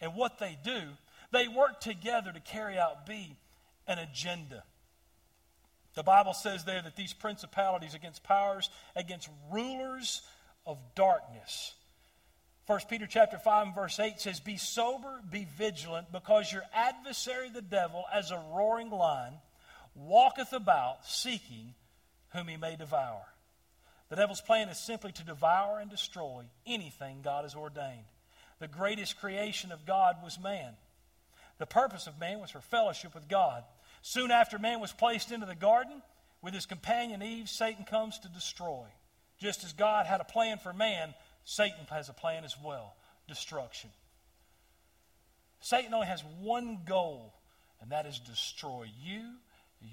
[0.01, 0.81] And what they do,
[1.31, 3.37] they work together to carry out B,
[3.87, 4.65] an agenda.
[5.95, 10.23] The Bible says there that these principalities against powers, against rulers
[10.67, 11.75] of darkness.
[12.67, 17.51] 1 Peter chapter 5 and verse 8 says, Be sober, be vigilant, because your adversary
[17.51, 19.35] the devil, as a roaring lion,
[19.95, 21.75] walketh about seeking
[22.35, 23.23] whom he may devour.
[24.11, 28.05] The devil's plan is simply to devour and destroy anything God has ordained.
[28.59, 30.75] The greatest creation of God was man.
[31.59, 33.65] The purpose of man was for fellowship with God.
[34.03, 36.03] Soon after man was placed into the garden
[36.43, 38.87] with his companion Eve, Satan comes to destroy.
[39.41, 42.95] Just as God had a plan for man, Satan has a plan as well
[43.27, 43.91] destruction.
[45.61, 47.33] Satan only has one goal,
[47.81, 49.23] and that is destroy you,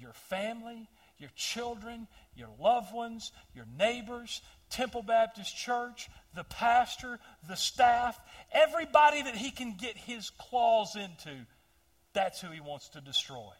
[0.00, 4.40] your family, your children, your loved ones, your neighbors,
[4.70, 7.18] Temple Baptist Church, the pastor,
[7.48, 8.18] the staff,
[8.52, 11.36] everybody that he can get his claws into.
[12.14, 13.50] That's who he wants to destroy.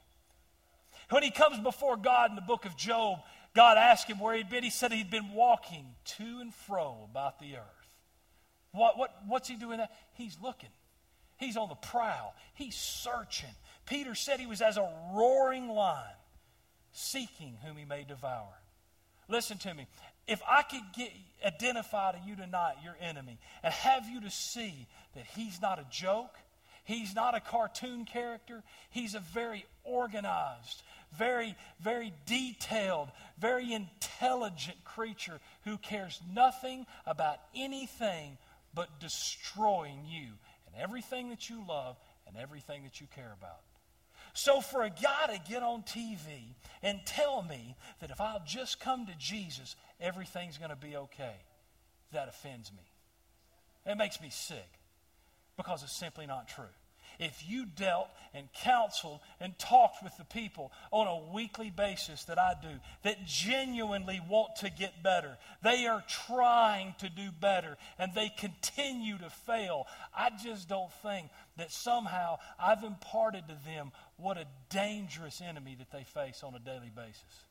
[1.10, 3.18] When he comes before God in the book of Job,
[3.54, 4.64] God asked him where he'd been.
[4.64, 7.88] He said he'd been walking to and fro about the earth.
[8.72, 9.78] What, what, what's he doing?
[9.78, 9.92] That?
[10.14, 10.70] He's looking.
[11.36, 12.34] He's on the prowl.
[12.54, 13.50] He's searching.
[13.84, 16.16] Peter said he was as a roaring lion,
[16.92, 18.61] seeking whom he may devour.
[19.32, 19.86] Listen to me.
[20.28, 21.10] If I could get
[21.44, 25.86] identify to you tonight, your enemy, and have you to see that he's not a
[25.90, 26.36] joke,
[26.84, 30.82] he's not a cartoon character, he's a very organized,
[31.16, 38.36] very, very detailed, very intelligent creature who cares nothing about anything
[38.74, 40.28] but destroying you
[40.66, 41.96] and everything that you love
[42.28, 43.60] and everything that you care about.
[44.34, 48.80] So, for a guy to get on TV and tell me that if I'll just
[48.80, 51.36] come to Jesus, everything's going to be okay,
[52.12, 52.82] that offends me.
[53.84, 54.78] It makes me sick
[55.56, 56.64] because it's simply not true
[57.22, 62.38] if you dealt and counseled and talked with the people on a weekly basis that
[62.38, 65.38] I do that genuinely want to get better.
[65.62, 69.86] They are trying to do better and they continue to fail.
[70.16, 75.92] I just don't think that somehow I've imparted to them what a dangerous enemy that
[75.92, 77.44] they face on a daily basis.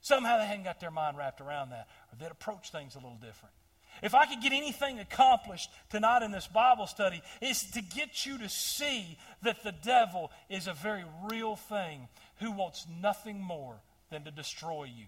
[0.00, 3.18] Somehow they hadn't got their mind wrapped around that or they'd approach things a little
[3.20, 3.54] different.
[4.02, 8.38] If I could get anything accomplished tonight in this Bible study, it's to get you
[8.38, 12.08] to see that the devil is a very real thing
[12.40, 15.06] who wants nothing more than to destroy you.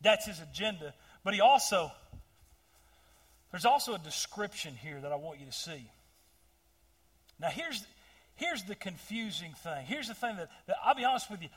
[0.00, 0.94] That's his agenda.
[1.24, 1.90] But he also,
[3.50, 5.90] there's also a description here that I want you to see.
[7.40, 7.84] Now, here's,
[8.36, 9.86] here's the confusing thing.
[9.86, 11.48] Here's the thing that, that I'll be honest with you,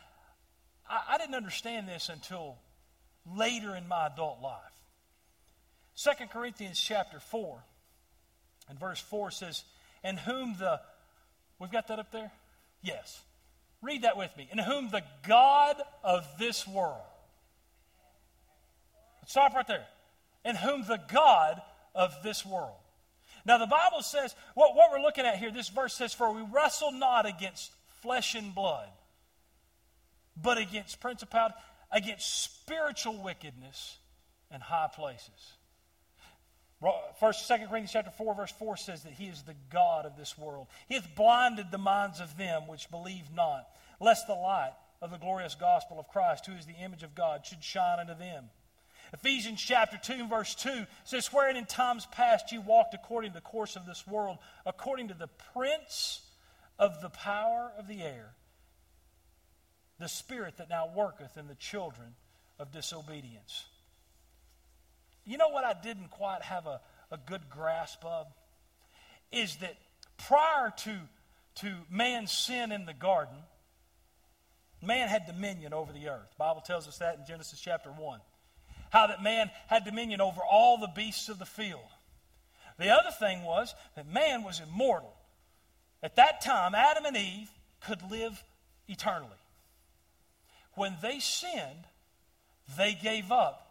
[0.90, 2.58] I, I didn't understand this until
[3.26, 4.71] later in my adult life.
[6.04, 7.64] 2 Corinthians chapter 4
[8.70, 9.64] and verse 4 says,
[10.04, 10.80] In whom the,
[11.60, 12.32] we've got that up there?
[12.82, 13.22] Yes.
[13.84, 14.50] Read that with me.
[14.52, 17.02] In whom the God of this world,
[19.28, 19.86] stop right there.
[20.44, 21.62] In whom the God
[21.94, 22.78] of this world.
[23.46, 26.44] Now, the Bible says, what, what we're looking at here, this verse says, For we
[26.52, 28.90] wrestle not against flesh and blood,
[30.36, 31.56] but against principality,
[31.92, 33.98] against spiritual wickedness
[34.54, 35.58] in high places.
[37.20, 40.36] First, Second Corinthians chapter 4, verse 4 says that he is the God of this
[40.38, 40.68] world.
[40.88, 43.68] He hath blinded the minds of them which believe not,
[44.00, 47.46] lest the light of the glorious gospel of Christ, who is the image of God,
[47.46, 48.46] should shine unto them.
[49.14, 53.42] Ephesians chapter 2, verse 2 says, Wherein in times past you walked according to the
[53.42, 56.22] course of this world, according to the prince
[56.80, 58.34] of the power of the air,
[60.00, 62.16] the spirit that now worketh in the children
[62.58, 63.66] of disobedience.
[65.26, 66.82] You know what I didn't quite have a,
[67.12, 68.28] a good grasp of?
[69.32, 69.76] is that
[70.18, 70.98] prior to,
[71.56, 73.36] to man's sin in the garden,
[74.82, 76.30] man had dominion over the earth.
[76.32, 78.20] The Bible tells us that in Genesis chapter 1.
[78.92, 81.80] How that man had dominion over all the beasts of the field.
[82.78, 85.14] The other thing was that man was immortal.
[86.04, 87.50] At that time, Adam and Eve
[87.86, 88.44] could live
[88.88, 89.30] eternally.
[90.74, 91.86] When they sinned,
[92.78, 93.71] they gave up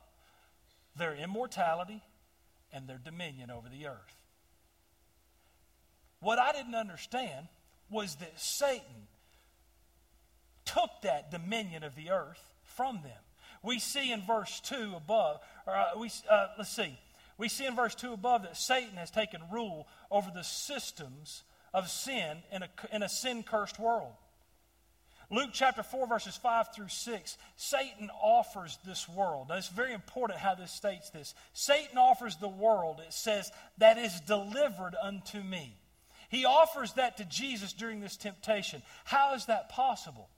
[1.01, 2.03] their immortality
[2.73, 4.17] and their dominion over the earth.
[6.21, 7.49] What I didn't understand
[7.91, 9.09] was that Satan
[10.65, 13.19] took that dominion of the earth from them.
[13.63, 16.99] We see in verse 2 above, or uh, we, uh, let's see,
[17.37, 21.89] we see in verse 2 above that Satan has taken rule over the systems of
[21.89, 24.13] sin in a, in a sin cursed world.
[25.33, 29.49] Luke chapter 4, verses 5 through 6, Satan offers this world.
[29.49, 31.35] Now, it's very important how this states this.
[31.53, 35.77] Satan offers the world, it says, that is delivered unto me.
[36.31, 38.83] He offers that to Jesus during this temptation.
[39.05, 40.29] How is that possible?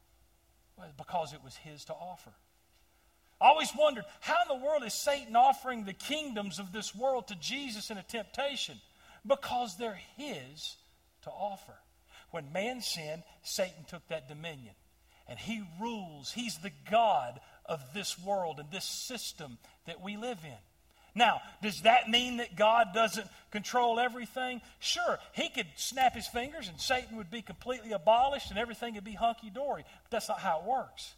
[0.77, 2.33] Well, because it was his to offer.
[3.41, 7.29] I always wondered, how in the world is Satan offering the kingdoms of this world
[7.29, 8.79] to Jesus in a temptation?
[9.27, 10.77] Because they're his
[11.23, 11.75] to offer.
[12.31, 14.75] When man sinned, Satan took that dominion
[15.29, 16.33] and he rules.
[16.33, 20.59] He's the God of this world and this system that we live in.
[21.15, 24.63] Now, does that mean that God doesn't control everything?
[24.79, 29.05] Sure, he could snap his fingers and Satan would be completely abolished and everything would
[29.05, 29.85] be hunky dory.
[30.05, 31.15] But that's not how it works.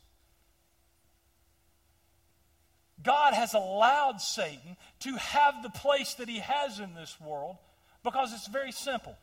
[3.03, 7.57] God has allowed Satan to have the place that he has in this world
[8.03, 9.17] because it's very simple.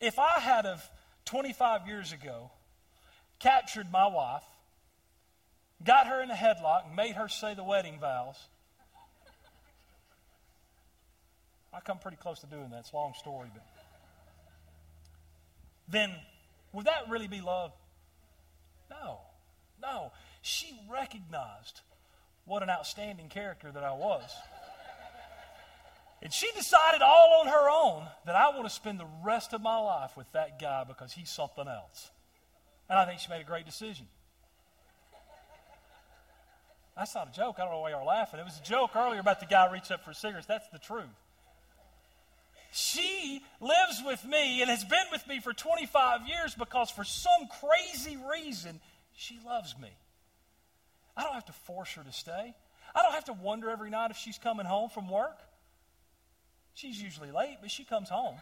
[0.00, 0.82] If I had of
[1.30, 2.50] 25 years ago
[3.38, 4.42] captured my wife,
[5.84, 8.36] got her in a headlock, and made her say the wedding vows,
[11.72, 12.80] I come pretty close to doing that.
[12.80, 13.62] It's a long story, but
[15.88, 16.12] then
[16.72, 17.72] would that really be love?
[18.90, 19.20] No.
[19.80, 20.10] No.
[20.42, 21.80] She recognized
[22.44, 24.28] what an outstanding character that I was.
[26.22, 29.62] And she decided all on her own that I want to spend the rest of
[29.62, 32.10] my life with that guy because he's something else.
[32.88, 34.06] And I think she made a great decision.
[36.96, 37.56] That's not a joke.
[37.58, 38.40] I don't know why you're laughing.
[38.40, 40.46] It was a joke earlier about the guy reached up for cigarettes.
[40.46, 41.06] That's the truth.
[42.72, 47.48] She lives with me and has been with me for 25 years because for some
[47.60, 48.80] crazy reason,
[49.12, 49.88] she loves me.
[51.16, 52.54] I don't have to force her to stay.
[52.94, 55.38] I don't have to wonder every night if she's coming home from work.
[56.74, 58.36] She's usually late, but she comes home.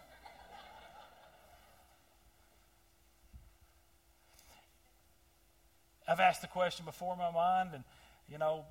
[6.07, 7.85] I've asked the question before in my mind, and,
[8.31, 8.65] you know,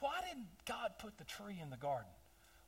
[0.00, 2.10] why didn't God put the tree in the garden?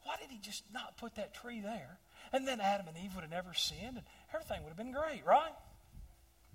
[0.05, 1.99] Why did he just not put that tree there?
[2.33, 4.03] And then Adam and Eve would have never sinned, and
[4.35, 5.53] everything would have been great, right?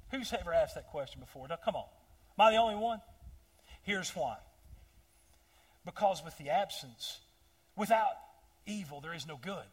[0.10, 1.48] Who's ever asked that question before?
[1.48, 1.86] Now, come on.
[2.38, 3.00] Am I the only one?
[3.84, 4.38] Here's why.
[5.86, 7.20] Because with the absence,
[7.76, 8.14] without
[8.66, 9.64] evil, there is no good.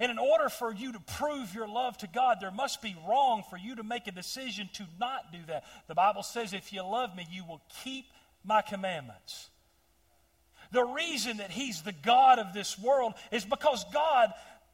[0.00, 3.42] And in order for you to prove your love to God, there must be wrong
[3.50, 5.64] for you to make a decision to not do that.
[5.86, 8.06] The Bible says, if you love me, you will keep
[8.44, 9.50] my commandments.
[10.70, 14.32] The reason that He's the God of this world is because God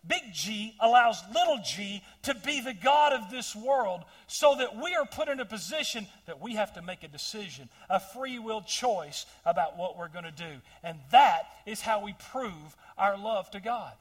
[0.09, 4.95] big G allows little g to be the God of this world so that we
[4.95, 8.63] are put in a position that we have to make a decision, a free will
[8.63, 10.61] choice about what we're going to do.
[10.83, 13.93] And that is how we prove our love to God.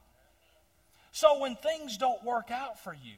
[1.12, 3.16] So when things don't work out for you,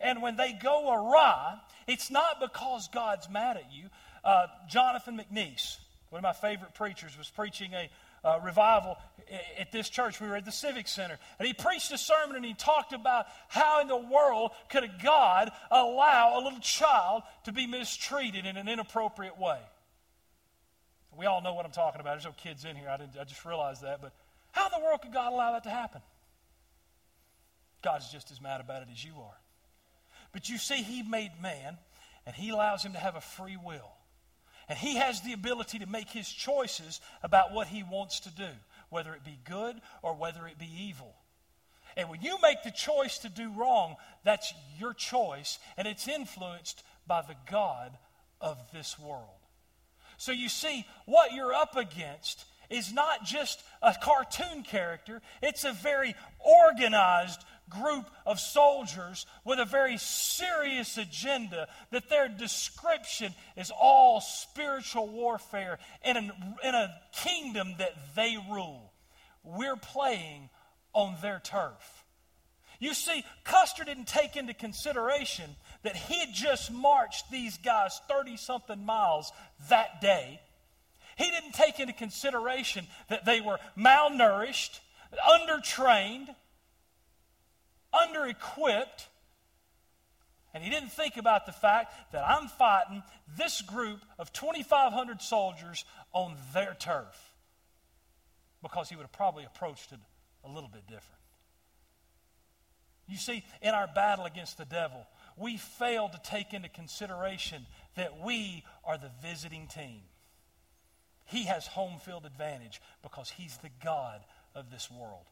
[0.00, 3.84] and when they go awry, it's not because God's mad at you.
[4.24, 5.76] Uh, Jonathan McNeese,
[6.10, 7.90] one of my favorite preachers, was preaching a
[8.24, 8.96] uh, revival
[9.58, 10.20] at this church.
[10.20, 11.18] We were at the Civic Center.
[11.38, 14.90] And he preached a sermon and he talked about how in the world could a
[15.02, 19.58] God allow a little child to be mistreated in an inappropriate way.
[21.16, 22.14] We all know what I'm talking about.
[22.14, 22.88] There's no kids in here.
[22.88, 24.00] I, didn't, I just realized that.
[24.00, 24.12] But
[24.52, 26.00] how in the world could God allow that to happen?
[27.82, 29.38] God's just as mad about it as you are.
[30.32, 31.78] But you see, He made man,
[32.26, 33.92] and He allows him to have a free will.
[34.68, 38.48] And he has the ability to make his choices about what he wants to do,
[38.88, 41.14] whether it be good or whether it be evil.
[41.96, 46.82] And when you make the choice to do wrong, that's your choice, and it's influenced
[47.06, 47.96] by the God
[48.40, 49.28] of this world.
[50.16, 55.72] So you see, what you're up against is not just a cartoon character, it's a
[55.72, 64.20] very organized group of soldiers with a very serious agenda that their description is all
[64.20, 68.92] spiritual warfare in, in a kingdom that they rule.
[69.42, 70.50] We're playing
[70.92, 72.04] on their turf.
[72.80, 75.50] You see, Custer didn't take into consideration
[75.82, 79.32] that he had just marched these guys 30 something miles
[79.68, 80.40] that day.
[81.16, 84.80] He didn't take into consideration that they were malnourished,
[85.28, 86.34] undertrained,
[88.02, 89.08] under equipped.
[90.52, 93.02] And he didn't think about the fact that I'm fighting
[93.36, 97.32] this group of 2,500 soldiers on their turf.
[98.62, 99.98] Because he would have probably approached it
[100.44, 101.20] a little bit different.
[103.06, 107.66] You see, in our battle against the devil, we fail to take into consideration
[107.96, 110.00] that we are the visiting team.
[111.26, 114.20] He has home field advantage because he's the God
[114.54, 115.26] of this world.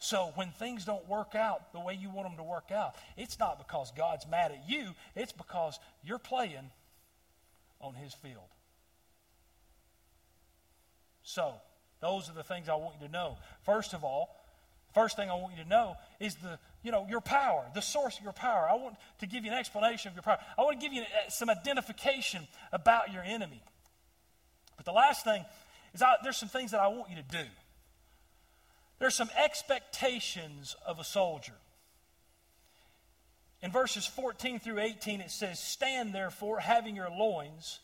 [0.00, 3.38] So when things don't work out the way you want them to work out, it's
[3.38, 6.70] not because God's mad at you, it's because you're playing
[7.82, 8.48] on his field.
[11.22, 11.52] So,
[12.00, 13.36] those are the things I want you to know.
[13.66, 14.34] First of all,
[14.94, 18.16] first thing I want you to know is the, you know, your power, the source
[18.16, 18.66] of your power.
[18.70, 20.38] I want to give you an explanation of your power.
[20.58, 23.62] I want to give you uh, some identification about your enemy.
[24.78, 25.44] But the last thing
[25.92, 27.44] is I, there's some things that I want you to do.
[29.00, 31.54] There's some expectations of a soldier.
[33.62, 37.80] In verses 14 through 18, it says, Stand therefore, having your loins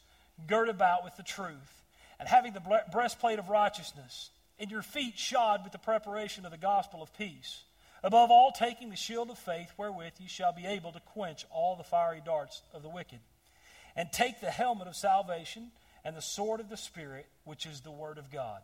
[0.47, 1.83] girt about with the truth,
[2.21, 6.59] and having the breastplate of righteousness, and your feet shod with the preparation of the
[6.59, 7.63] gospel of peace.
[8.03, 11.77] Above all, taking the shield of faith, wherewith ye shall be able to quench all
[11.77, 13.21] the fiery darts of the wicked.
[13.97, 15.71] And take the helmet of salvation
[16.05, 18.61] and the sword of the Spirit, which is the Word of God.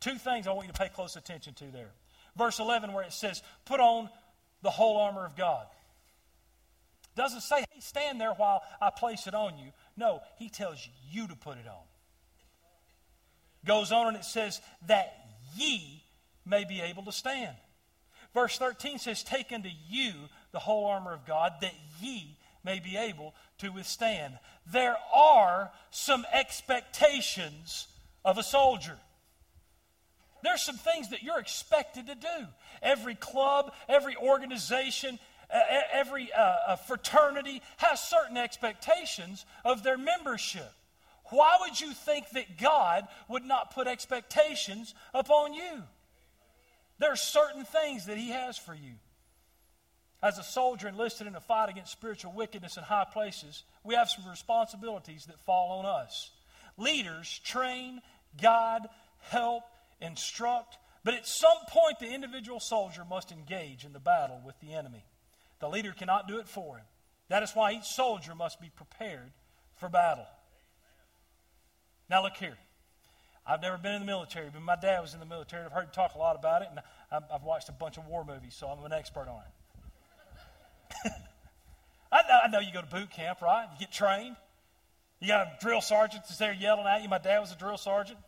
[0.00, 1.90] Two things I want you to pay close attention to there.
[2.36, 4.08] Verse 11, where it says, Put on
[4.62, 5.66] the whole armor of God.
[7.14, 9.70] Doesn't say, Hey, stand there while I place it on you.
[9.96, 11.84] No, he tells you to put it on.
[13.64, 15.14] Goes on and it says, That
[15.56, 16.02] ye
[16.44, 17.56] may be able to stand.
[18.34, 20.12] Verse 13 says, Take unto you
[20.52, 24.34] the whole armor of God, that ye may be able to withstand.
[24.70, 27.86] There are some expectations
[28.24, 28.98] of a soldier.
[30.46, 32.46] There's some things that you're expected to do.
[32.80, 35.18] Every club, every organization,
[35.92, 40.70] every uh, fraternity has certain expectations of their membership.
[41.30, 45.82] Why would you think that God would not put expectations upon you?
[47.00, 48.92] There are certain things that He has for you.
[50.22, 54.08] As a soldier enlisted in a fight against spiritual wickedness in high places, we have
[54.08, 56.30] some responsibilities that fall on us.
[56.78, 58.00] Leaders train,
[58.40, 58.82] guide,
[59.22, 59.64] help,
[60.00, 64.74] instruct, but at some point the individual soldier must engage in the battle with the
[64.74, 65.04] enemy.
[65.60, 66.84] The leader cannot do it for him.
[67.28, 69.32] That is why each soldier must be prepared
[69.76, 70.26] for battle.
[72.08, 72.56] Now, look here.
[73.46, 75.64] I've never been in the military, but my dad was in the military.
[75.64, 76.80] I've heard him talk a lot about it, and
[77.32, 79.42] I've watched a bunch of war movies, so I'm an expert on
[81.04, 81.12] it.
[82.12, 83.68] I, know, I know you go to boot camp, right?
[83.72, 84.36] You get trained.
[85.20, 87.08] You got a drill sergeant that's there yelling at you.
[87.08, 88.18] My dad was a drill sergeant.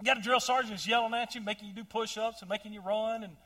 [0.00, 2.48] You got a drill sergeant that's yelling at you, making you do push ups and
[2.48, 3.22] making you run.
[3.22, 3.36] And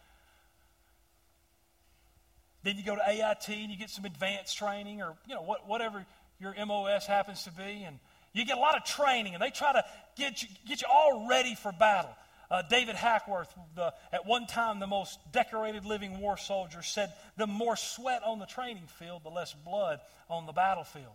[2.62, 5.68] then you go to AIT and you get some advanced training or, you know, what,
[5.68, 6.07] whatever
[6.40, 7.82] your MOS happens to be.
[7.84, 7.98] And
[8.32, 9.84] you get a lot of training, and they try to
[10.16, 12.11] get you, get you all ready for battle.
[12.50, 17.46] Uh, David Hackworth, the, at one time the most decorated living war soldier, said, The
[17.46, 21.14] more sweat on the training field, the less blood on the battlefield.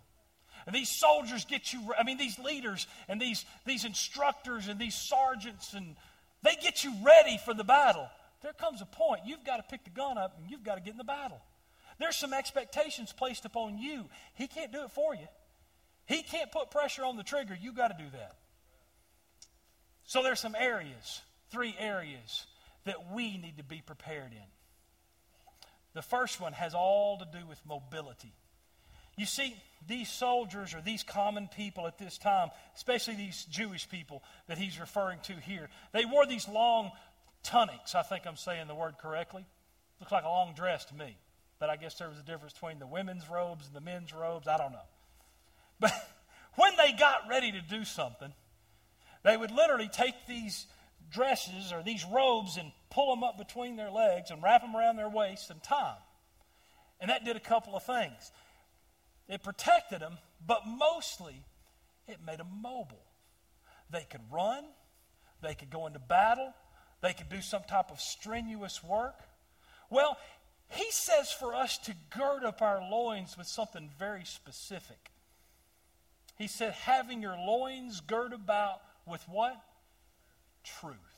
[0.65, 4.95] And these soldiers get you, I mean, these leaders and these, these instructors and these
[4.95, 5.95] sergeants, and
[6.43, 8.07] they get you ready for the battle.
[8.41, 10.81] There comes a point you've got to pick the gun up and you've got to
[10.81, 11.41] get in the battle.
[11.99, 14.05] There's some expectations placed upon you.
[14.35, 15.27] He can't do it for you.
[16.05, 17.57] He can't put pressure on the trigger.
[17.59, 18.35] You've got to do that.
[20.05, 22.47] So there's some areas, three areas,
[22.85, 24.47] that we need to be prepared in.
[25.93, 28.33] The first one has all to do with mobility.
[29.19, 29.53] You see,
[29.85, 34.79] these soldiers or these common people at this time, especially these Jewish people that he's
[34.79, 36.91] referring to here, they wore these long
[37.43, 37.95] tunics.
[37.95, 39.45] I think I'm saying the word correctly.
[39.99, 41.17] Looks like a long dress to me.
[41.59, 44.47] But I guess there was a difference between the women's robes and the men's robes.
[44.47, 44.87] I don't know.
[45.81, 45.91] But
[46.55, 48.31] when they got ready to do something,
[49.23, 50.65] they would literally take these
[51.11, 54.95] dresses or these robes and pull them up between their legs and wrap them around
[54.95, 56.03] their waist and tie them.
[57.01, 58.31] And that did a couple of things.
[59.29, 61.43] It protected them, but mostly
[62.07, 63.05] it made them mobile.
[63.91, 64.65] They could run,
[65.41, 66.53] they could go into battle,
[67.01, 69.15] they could do some type of strenuous work.
[69.89, 70.17] Well,
[70.69, 75.11] he says for us to gird up our loins with something very specific.
[76.37, 79.61] He said, having your loins girt about with what?
[80.63, 81.08] Truth.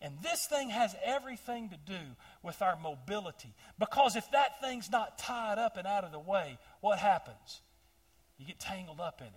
[0.00, 1.98] And this thing has everything to do
[2.42, 3.54] with our mobility.
[3.78, 7.62] Because if that thing's not tied up and out of the way, what happens?
[8.38, 9.32] You get tangled up in it.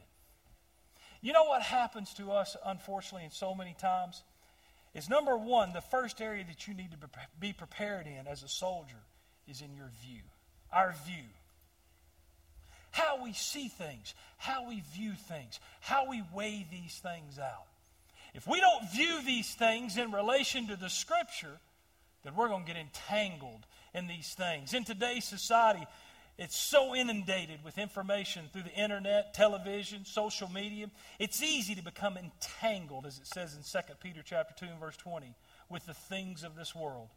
[1.22, 4.22] You know what happens to us, unfortunately, in so many times?
[4.94, 6.98] Is number one, the first area that you need to
[7.40, 9.00] be prepared in as a soldier
[9.48, 10.22] is in your view.
[10.72, 11.26] Our view.
[12.92, 17.68] How we see things, how we view things, how we weigh these things out.
[18.34, 21.60] If we don't view these things in relation to the Scripture,
[22.24, 24.74] then we're going to get entangled in these things.
[24.74, 25.86] In today's society,
[26.38, 30.90] it's so inundated with information through the internet, television, social media.
[31.20, 34.98] It's easy to become entangled, as it says in 2 Peter chapter 2 and verse
[34.98, 35.34] 20,
[35.70, 37.10] with the things of this world.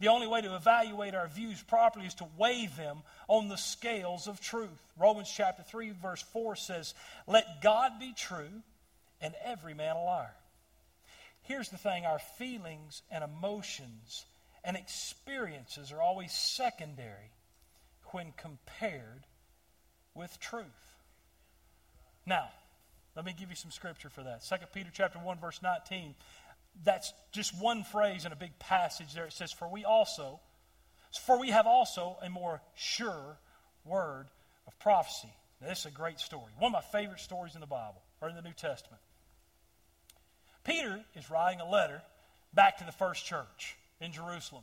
[0.00, 4.26] The only way to evaluate our views properly is to weigh them on the scales
[4.26, 4.70] of truth.
[4.98, 6.94] Romans chapter 3, verse 4 says,
[7.26, 8.62] Let God be true
[9.20, 10.34] and every man a liar.
[11.42, 14.24] Here's the thing our feelings and emotions
[14.64, 17.32] and experiences are always secondary
[18.12, 19.26] when compared
[20.14, 20.66] with truth.
[22.26, 22.48] Now,
[23.16, 24.44] let me give you some scripture for that.
[24.44, 26.14] 2 Peter chapter 1 verse 19.
[26.84, 29.26] That's just one phrase in a big passage there.
[29.26, 30.40] It says, "For we also
[31.20, 33.38] for we have also a more sure
[33.84, 34.30] word
[34.66, 36.52] of prophecy." Now, this is a great story.
[36.54, 39.02] One of my favorite stories in the Bible or in the New Testament.
[40.64, 42.02] Peter is writing a letter
[42.54, 44.62] back to the first church in Jerusalem.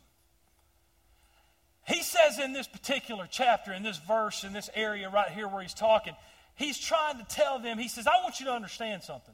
[1.88, 5.62] He says in this particular chapter, in this verse, in this area right here where
[5.62, 6.14] he's talking,
[6.56, 9.34] he's trying to tell them, he says, I want you to understand something.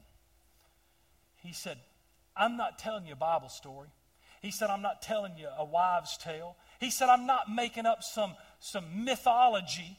[1.42, 1.78] He said,
[2.36, 3.88] I'm not telling you a Bible story.
[4.40, 6.56] He said, I'm not telling you a wives' tale.
[6.80, 9.98] He said, I'm not making up some, some mythology.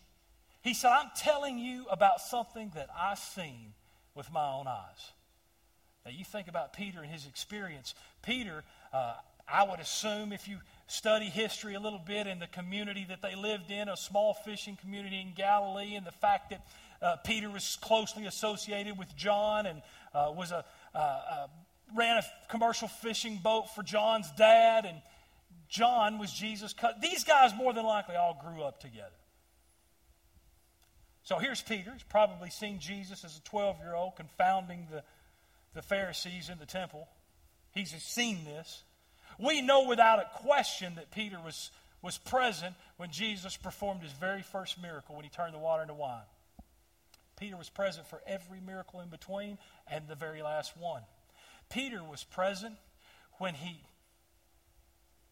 [0.61, 3.73] He said, I'm telling you about something that I've seen
[4.15, 5.11] with my own eyes.
[6.07, 7.93] Now, you think about Peter and his experience.
[8.21, 13.05] Peter, uh, I would assume, if you study history a little bit in the community
[13.09, 16.65] that they lived in, a small fishing community in Galilee, and the fact that
[17.01, 19.81] uh, Peter was closely associated with John and
[20.15, 20.63] uh, was a
[20.95, 21.47] uh, uh,
[21.93, 25.01] ran a commercial fishing boat for John's dad, and
[25.67, 27.01] John was Jesus' cut.
[27.01, 29.11] These guys more than likely all grew up together.
[31.23, 31.91] So here's Peter.
[31.91, 35.03] He's probably seen Jesus as a 12 year old confounding the,
[35.73, 37.07] the Pharisees in the temple.
[37.71, 38.83] He's seen this.
[39.39, 44.41] We know without a question that Peter was, was present when Jesus performed his very
[44.41, 46.23] first miracle when he turned the water into wine.
[47.37, 49.59] Peter was present for every miracle in between
[49.89, 51.03] and the very last one.
[51.69, 52.75] Peter was present
[53.37, 53.79] when he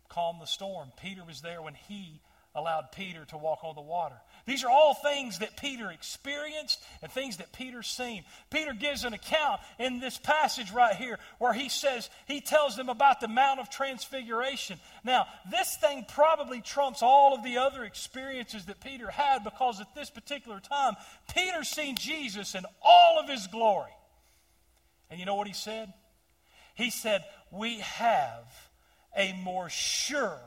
[0.07, 0.91] calmed the storm.
[1.01, 2.21] Peter was there when he
[2.53, 4.15] allowed Peter to walk on the water.
[4.45, 8.23] These are all things that Peter experienced and things that Peter seen.
[8.51, 12.87] Peter gives an account in this passage right here where he says, he tells them
[12.87, 14.79] about the Mount of Transfiguration.
[15.03, 19.95] Now, this thing probably trumps all of the other experiences that Peter had because at
[19.95, 20.93] this particular time,
[21.33, 23.91] Peter's seen Jesus in all of his glory.
[25.09, 25.91] And you know what he said?
[26.75, 28.45] He said, We have
[29.17, 30.39] a more sure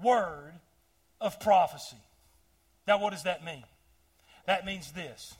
[0.00, 0.52] word
[1.20, 1.96] of prophecy.
[2.86, 3.64] Now, what does that mean?
[4.46, 5.36] That means this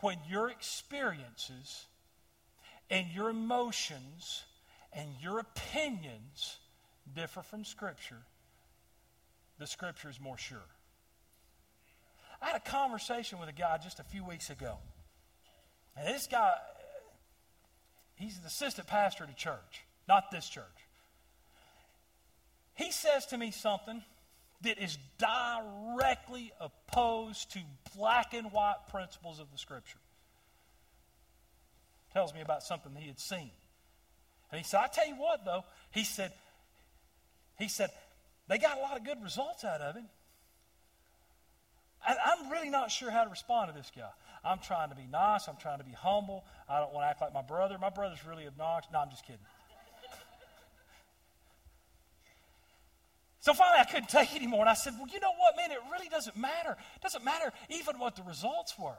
[0.00, 1.86] when your experiences
[2.90, 4.44] and your emotions
[4.92, 6.58] and your opinions
[7.14, 8.22] differ from Scripture,
[9.58, 10.58] the Scripture is more sure.
[12.40, 14.76] I had a conversation with a guy just a few weeks ago.
[15.96, 16.52] And this guy,
[18.14, 20.64] he's an assistant pastor at a church, not this church.
[22.74, 24.02] He says to me something
[24.62, 27.60] that is directly opposed to
[27.96, 29.98] black and white principles of the Scripture.
[32.12, 33.50] Tells me about something he had seen.
[34.50, 36.32] And he said, I tell you what, though, he said,
[37.58, 37.90] he said,
[38.48, 40.02] they got a lot of good results out of it.
[42.06, 44.08] I'm really not sure how to respond to this guy.
[44.44, 45.48] I'm trying to be nice.
[45.48, 46.44] I'm trying to be humble.
[46.68, 47.76] I don't want to act like my brother.
[47.78, 48.90] My brother's really obnoxious.
[48.92, 49.42] No, I'm just kidding.
[53.48, 54.60] So finally, I couldn't take it anymore.
[54.60, 55.70] And I said, Well, you know what, man?
[55.70, 56.72] It really doesn't matter.
[56.72, 58.98] It doesn't matter even what the results were.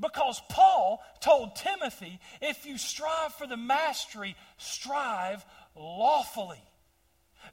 [0.00, 5.44] Because Paul told Timothy, if you strive for the mastery, strive
[5.76, 6.62] lawfully.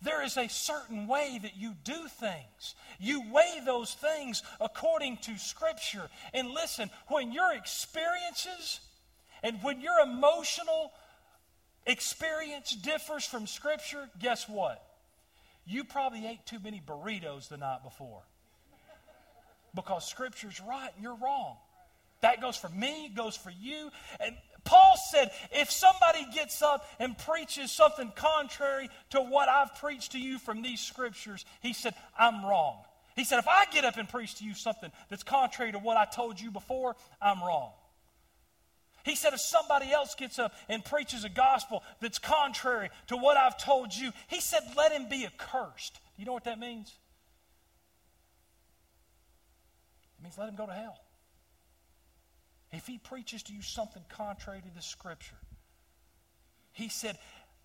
[0.02, 2.76] There is a certain way that you do things.
[2.97, 6.10] You weigh those things according to Scripture.
[6.34, 8.80] And listen, when your experiences
[9.43, 10.93] and when your emotional
[11.86, 14.82] experience differs from Scripture, guess what?
[15.70, 18.22] You probably ate too many burritos the night before.
[19.76, 21.57] Because Scripture's right and you're wrong.
[22.22, 23.91] That goes for me, it goes for you.
[24.20, 30.13] And Paul said, if somebody gets up and preaches something contrary to what I've preached
[30.13, 32.84] to you from these scriptures, he said, I'm wrong.
[33.15, 35.97] He said, if I get up and preach to you something that's contrary to what
[35.97, 37.72] I told you before, I'm wrong.
[39.10, 43.38] He said, if somebody else gets up and preaches a gospel that's contrary to what
[43.38, 45.99] I've told you, he said, let him be accursed.
[46.16, 46.93] You know what that means?
[50.20, 50.99] It means let him go to hell.
[52.72, 55.39] If he preaches to you something contrary to the scripture,
[56.72, 57.18] he said,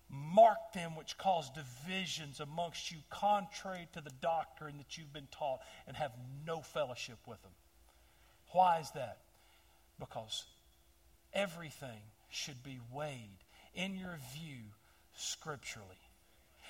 [0.09, 5.59] Mark them which cause divisions amongst you, contrary to the doctrine that you've been taught,
[5.87, 6.11] and have
[6.45, 7.51] no fellowship with them.
[8.51, 9.19] Why is that?
[9.99, 10.43] Because
[11.35, 13.37] everything should be weighed
[13.75, 14.63] in your view
[15.15, 15.89] scripturally.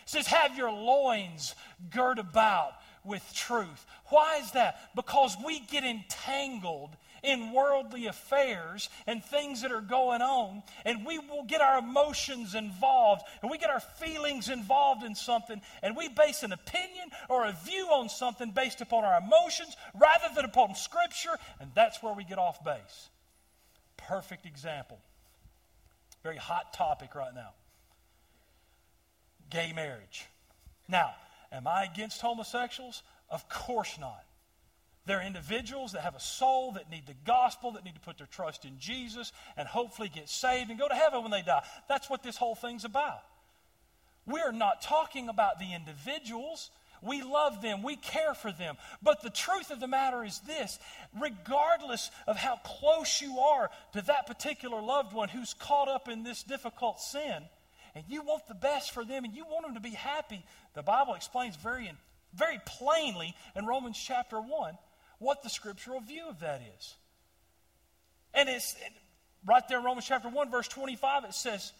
[0.03, 1.55] It says, have your loins
[1.89, 3.85] girt about with truth.
[4.07, 4.77] Why is that?
[4.95, 11.17] Because we get entangled in worldly affairs and things that are going on, and we
[11.17, 16.07] will get our emotions involved, and we get our feelings involved in something, and we
[16.07, 20.75] base an opinion or a view on something based upon our emotions rather than upon
[20.75, 23.09] Scripture, and that's where we get off base.
[24.07, 24.99] Perfect example.
[26.23, 27.51] Very hot topic right now
[29.49, 30.25] gay marriage.
[30.87, 31.13] Now,
[31.51, 33.03] am I against homosexuals?
[33.29, 34.23] Of course not.
[35.05, 38.27] They're individuals that have a soul that need the gospel, that need to put their
[38.27, 41.63] trust in Jesus, and hopefully get saved and go to heaven when they die.
[41.87, 43.21] That's what this whole thing's about.
[44.25, 46.71] We're not talking about the individuals.
[47.05, 48.77] We love them, we care for them.
[49.01, 50.79] But the truth of the matter is this
[51.19, 56.23] regardless of how close you are to that particular loved one who's caught up in
[56.23, 57.43] this difficult sin,
[57.93, 60.43] and you want the best for them and you want them to be happy,
[60.73, 61.91] the Bible explains very,
[62.33, 64.77] very plainly in Romans chapter 1
[65.19, 66.95] what the scriptural view of that is.
[68.33, 68.75] And it's
[69.45, 71.71] right there in Romans chapter 1, verse 25, it says,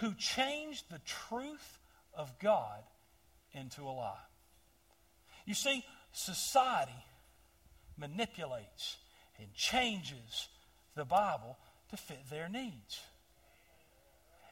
[0.00, 1.78] Who changed the truth
[2.14, 2.82] of God
[3.56, 4.14] into a lie.
[5.44, 7.04] You see, society
[7.96, 8.96] manipulates
[9.38, 10.48] and changes
[10.94, 11.56] the Bible
[11.90, 13.00] to fit their needs.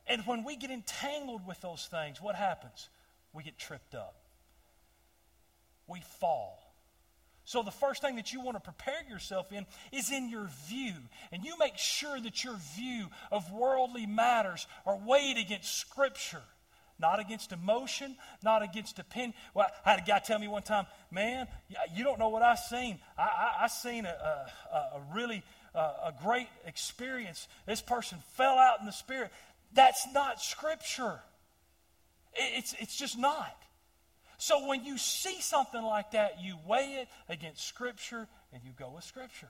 [0.07, 2.88] And when we get entangled with those things, what happens?
[3.32, 4.16] We get tripped up.
[5.86, 6.61] We fall.
[7.46, 10.94] So, the first thing that you want to prepare yourself in is in your view.
[11.30, 16.42] And you make sure that your view of worldly matters are weighed against Scripture,
[16.99, 19.34] not against emotion, not against opinion.
[19.53, 21.49] Well, I had a guy tell me one time, man,
[21.95, 22.99] you don't know what I've seen.
[23.18, 25.42] I, I, I seen a, a, a really
[25.74, 27.49] uh, a great experience.
[27.66, 29.30] This person fell out in the Spirit.
[29.72, 31.20] That's not Scripture.
[32.34, 33.57] It's, it's just not.
[34.38, 38.92] So when you see something like that, you weigh it against Scripture and you go
[38.95, 39.49] with Scripture.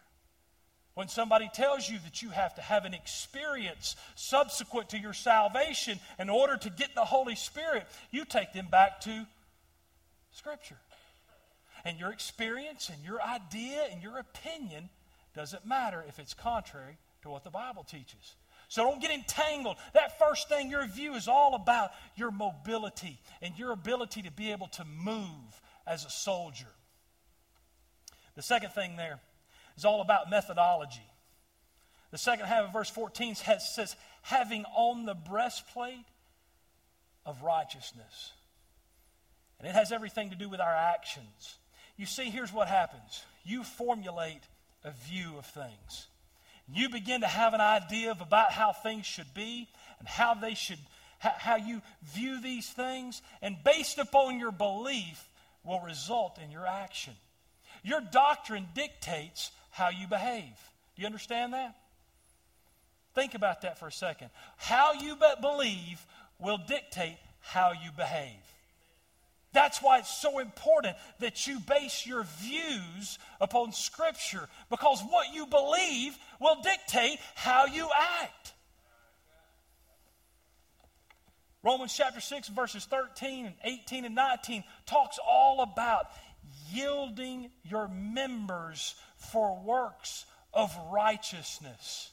[0.95, 5.99] When somebody tells you that you have to have an experience subsequent to your salvation
[6.19, 9.27] in order to get the Holy Spirit, you take them back to
[10.31, 10.79] Scripture.
[11.85, 14.89] And your experience and your idea and your opinion
[15.35, 18.37] doesn't matter if it's contrary to what the Bible teaches.
[18.69, 19.77] So don't get entangled.
[19.95, 24.53] That first thing, your view is all about your mobility and your ability to be
[24.53, 26.67] able to move as a soldier.
[28.37, 29.21] The second thing there
[29.77, 31.07] is all about methodology.
[32.11, 36.07] The second half of verse 14 has, says, having on the breastplate
[37.27, 38.33] of righteousness.
[39.59, 41.59] And it has everything to do with our actions.
[41.97, 44.43] You see, here's what happens you formulate
[44.85, 46.07] a view of things
[46.73, 49.69] you begin to have an idea of about how things should be
[49.99, 50.79] and how they should
[51.19, 55.29] how you view these things and based upon your belief
[55.65, 57.15] will result in your action
[57.83, 60.55] your doctrine dictates how you behave.
[60.95, 61.75] Do you understand that?
[63.13, 64.31] Think about that for a second.
[64.57, 66.01] How you believe
[66.39, 68.39] will dictate how you behave.
[69.53, 75.45] That's why it's so important that you base your views upon Scripture because what you
[75.47, 77.89] believe will dictate how you
[78.23, 78.53] act.
[81.65, 86.07] Romans chapter 6, verses 13 and 18 and 19 talks all about
[86.73, 88.95] yielding your members
[89.33, 92.11] for works of righteousness.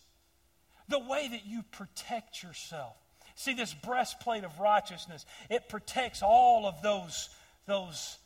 [0.88, 2.96] The way that you protect yourself
[3.42, 7.30] See, this breastplate of righteousness, it protects all of those,
[7.66, 8.18] those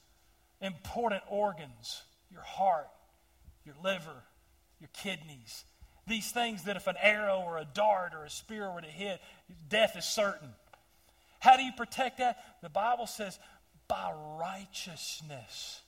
[0.60, 2.90] important organs your heart,
[3.64, 4.24] your liver,
[4.82, 5.64] your kidneys.
[6.06, 9.22] These things that if an arrow or a dart or a spear were to hit,
[9.70, 10.50] death is certain.
[11.40, 12.44] How do you protect that?
[12.62, 13.40] The Bible says,
[13.88, 15.82] by righteousness.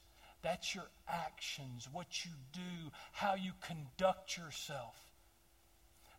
[0.48, 4.96] That's your actions, what you do, how you conduct yourself.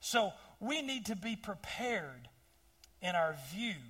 [0.01, 2.29] So we need to be prepared
[3.01, 3.81] in our view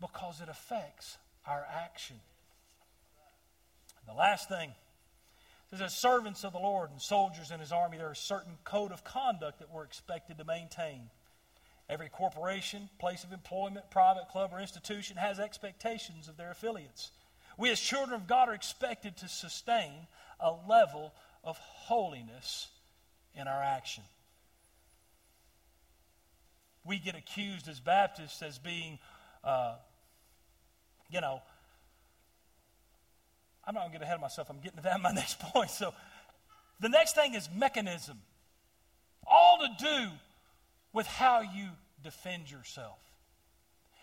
[0.00, 1.18] because it affects
[1.48, 2.14] our action.
[4.06, 4.70] The last thing
[5.72, 8.58] is as servants of the Lord and soldiers in his army, there is a certain
[8.62, 11.10] code of conduct that we're expected to maintain.
[11.90, 17.10] Every corporation, place of employment, private club, or institution has expectations of their affiliates.
[17.58, 19.92] We, as children of God, are expected to sustain
[20.40, 21.12] a level
[21.44, 22.68] of holiness
[23.34, 24.04] in our action.
[26.84, 28.98] We get accused as Baptists as being,
[29.44, 29.76] uh,
[31.10, 31.40] you know,
[33.64, 34.50] I'm not going to get ahead of myself.
[34.50, 35.70] I'm getting to that my next point.
[35.70, 35.94] So
[36.80, 38.18] the next thing is mechanism.
[39.26, 40.08] All to do
[40.92, 41.68] with how you
[42.02, 42.98] defend yourself.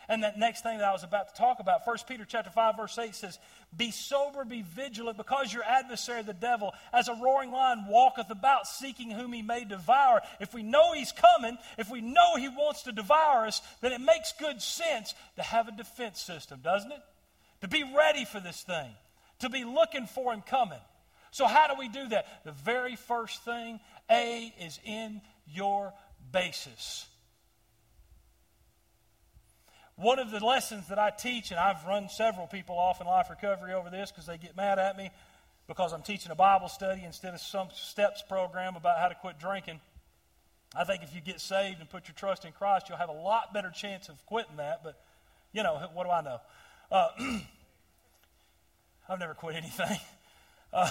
[0.09, 2.77] And that next thing that I was about to talk about, 1 Peter chapter 5,
[2.77, 3.37] verse 8 says,
[3.77, 8.65] Be sober, be vigilant, because your adversary, the devil, as a roaring lion, walketh about,
[8.65, 10.21] seeking whom he may devour.
[10.39, 14.01] If we know he's coming, if we know he wants to devour us, then it
[14.01, 17.01] makes good sense to have a defense system, doesn't it?
[17.61, 18.89] To be ready for this thing,
[19.41, 20.79] to be looking for him coming.
[21.29, 22.43] So, how do we do that?
[22.43, 23.79] The very first thing,
[24.09, 25.21] A, is in
[25.53, 25.93] your
[26.31, 27.05] basis.
[29.99, 33.29] One of the lessons that I teach, and I've run several people off in life
[33.29, 35.11] recovery over this because they get mad at me
[35.67, 39.39] because I'm teaching a Bible study instead of some steps program about how to quit
[39.39, 39.81] drinking.
[40.73, 43.11] I think if you get saved and put your trust in Christ, you'll have a
[43.11, 44.85] lot better chance of quitting that.
[44.85, 44.97] But,
[45.51, 46.39] you know, what do I know?
[46.89, 47.09] Uh,
[49.09, 49.97] I've never quit anything.
[50.71, 50.87] Uh,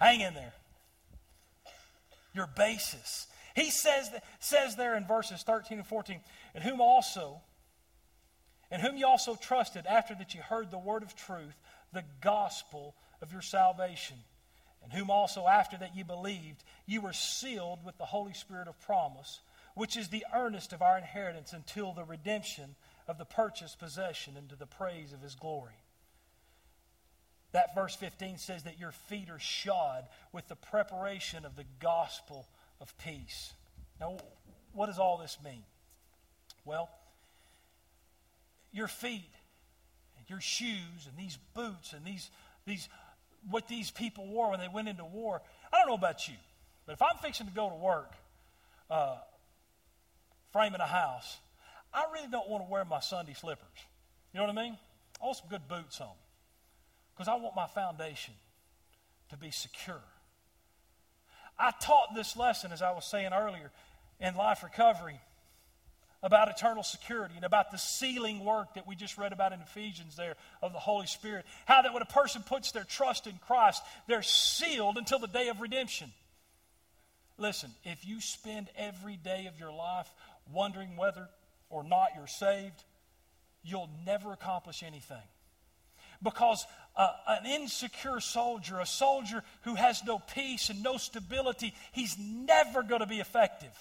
[0.00, 0.54] hang in there.
[2.32, 3.26] Your basis.
[3.54, 6.20] He says, says there in verses 13 and 14,
[6.54, 7.40] and whom also,
[8.70, 11.54] and whom you also trusted after that you heard the word of truth,
[11.92, 14.16] the gospel of your salvation,
[14.82, 18.80] and whom also after that you believed, you were sealed with the Holy Spirit of
[18.80, 19.40] promise,
[19.74, 22.74] which is the earnest of our inheritance until the redemption
[23.06, 25.74] of the purchased possession into the praise of his glory.
[27.52, 32.46] That verse 15 says that your feet are shod with the preparation of the gospel
[32.82, 33.54] of peace.
[34.00, 34.18] Now,
[34.74, 35.62] what does all this mean?
[36.64, 36.90] Well,
[38.72, 39.30] your feet,
[40.18, 42.28] and your shoes, and these boots, and these,
[42.66, 42.88] these,
[43.48, 45.40] what these people wore when they went into war.
[45.72, 46.34] I don't know about you,
[46.84, 48.12] but if I'm fixing to go to work,
[48.90, 49.16] uh,
[50.52, 51.38] framing a house,
[51.94, 53.66] I really don't want to wear my Sunday slippers.
[54.32, 54.76] You know what I mean?
[55.22, 56.14] I want some good boots on
[57.14, 58.34] because I want my foundation
[59.30, 60.02] to be secure.
[61.58, 63.70] I taught this lesson, as I was saying earlier,
[64.20, 65.20] in life recovery
[66.22, 70.14] about eternal security and about the sealing work that we just read about in Ephesians
[70.14, 71.44] there of the Holy Spirit.
[71.66, 75.48] How that when a person puts their trust in Christ, they're sealed until the day
[75.48, 76.12] of redemption.
[77.38, 80.08] Listen, if you spend every day of your life
[80.52, 81.28] wondering whether
[81.70, 82.84] or not you're saved,
[83.64, 85.16] you'll never accomplish anything.
[86.22, 86.64] Because
[86.96, 92.82] uh, an insecure soldier, a soldier who has no peace and no stability, he's never
[92.82, 93.72] going to be effective.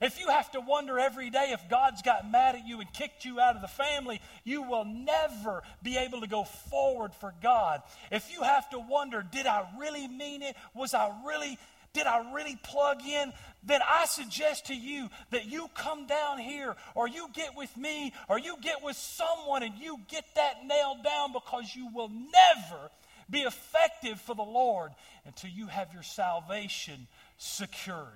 [0.00, 3.24] If you have to wonder every day if God's got mad at you and kicked
[3.24, 7.82] you out of the family, you will never be able to go forward for God.
[8.10, 10.56] If you have to wonder, did I really mean it?
[10.74, 11.56] Was I really
[11.92, 13.32] did I really plug in?
[13.62, 18.12] Then I suggest to you that you come down here or you get with me
[18.28, 22.90] or you get with someone and you get that nailed down because you will never
[23.30, 24.92] be effective for the Lord
[25.24, 27.06] until you have your salvation
[27.38, 28.06] secured.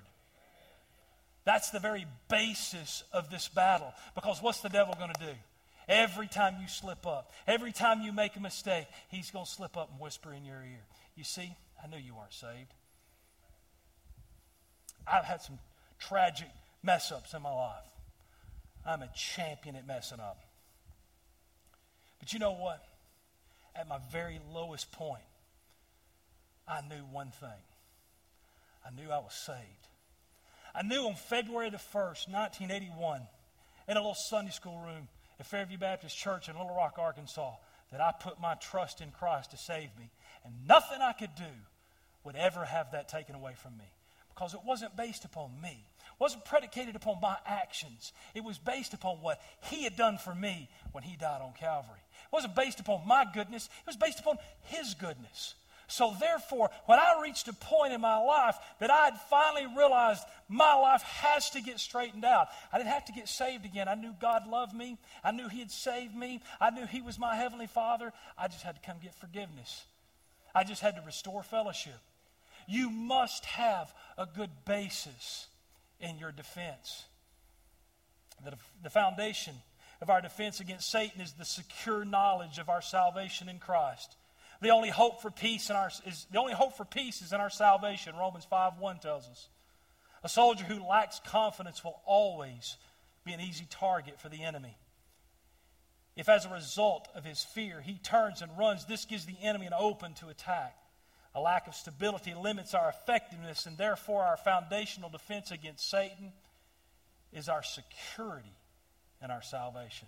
[1.45, 3.93] That's the very basis of this battle.
[4.15, 5.33] Because what's the devil going to do?
[5.87, 9.77] Every time you slip up, every time you make a mistake, he's going to slip
[9.77, 10.83] up and whisper in your ear.
[11.15, 12.73] You see, I knew you weren't saved.
[15.11, 15.59] I've had some
[15.99, 16.49] tragic
[16.83, 17.91] mess ups in my life.
[18.85, 20.39] I'm a champion at messing up.
[22.19, 22.83] But you know what?
[23.75, 25.21] At my very lowest point,
[26.67, 27.49] I knew one thing
[28.85, 29.87] I knew I was saved.
[30.73, 33.21] I knew on February the 1st, 1981,
[33.87, 37.55] in a little Sunday school room at Fairview Baptist Church in Little Rock, Arkansas,
[37.91, 40.09] that I put my trust in Christ to save me.
[40.45, 41.43] And nothing I could do
[42.23, 43.85] would ever have that taken away from me
[44.37, 45.69] because it wasn't based upon me.
[45.71, 48.13] It wasn't predicated upon my actions.
[48.35, 51.99] It was based upon what he had done for me when he died on Calvary.
[52.23, 53.65] It wasn't based upon my goodness.
[53.65, 55.55] It was based upon his goodness.
[55.89, 60.21] So, therefore, when I reached a point in my life that I had finally realized
[60.49, 63.87] my life has to get straightened out, I didn't have to get saved again.
[63.87, 64.97] I knew God loved me.
[65.23, 66.41] I knew He had saved me.
[66.59, 68.11] I knew He was my Heavenly Father.
[68.37, 69.85] I just had to come get forgiveness.
[70.53, 71.99] I just had to restore fellowship.
[72.67, 75.47] You must have a good basis
[75.99, 77.05] in your defense.
[78.43, 78.53] The,
[78.83, 79.55] the foundation
[80.01, 84.15] of our defense against Satan is the secure knowledge of our salvation in Christ.
[84.61, 87.39] The only hope for peace in our is the only hope for peace is in
[87.39, 88.15] our salvation.
[88.15, 89.49] Romans 5 1 tells us.
[90.23, 92.77] A soldier who lacks confidence will always
[93.23, 94.77] be an easy target for the enemy.
[96.15, 99.67] If, as a result of his fear, he turns and runs, this gives the enemy
[99.67, 100.75] an open to attack.
[101.37, 106.33] A lack of stability limits our effectiveness, and therefore, our foundational defense against Satan
[107.31, 108.57] is our security
[109.21, 110.07] and our salvation.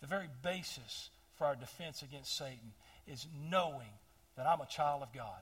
[0.00, 2.74] The very basis for our defense against Satan
[3.08, 3.88] is knowing
[4.36, 5.40] that I'm a child of God.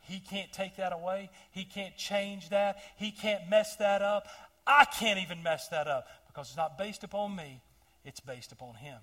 [0.00, 1.30] He can't take that away.
[1.52, 2.78] He can't change that.
[2.96, 4.26] He can't mess that up.
[4.66, 7.60] I can't even mess that up because it's not based upon me,
[8.04, 8.98] it's based upon Him.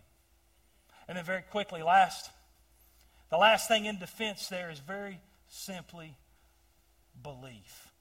[1.08, 2.30] And then, very quickly, last,
[3.32, 6.16] the last thing in defense there is very simply
[7.24, 7.92] belief.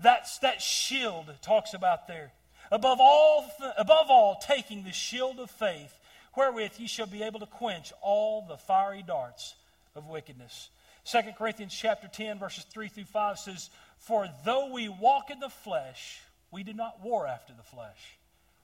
[0.00, 2.32] That's that shield talks about there.
[2.70, 5.98] Above all, above all, taking the shield of faith,
[6.36, 9.54] wherewith ye shall be able to quench all the fiery darts
[9.94, 10.70] of wickedness.
[11.04, 15.48] 2 Corinthians chapter 10, verses 3 through 5 says, For though we walk in the
[15.48, 18.17] flesh, we do not war after the flesh.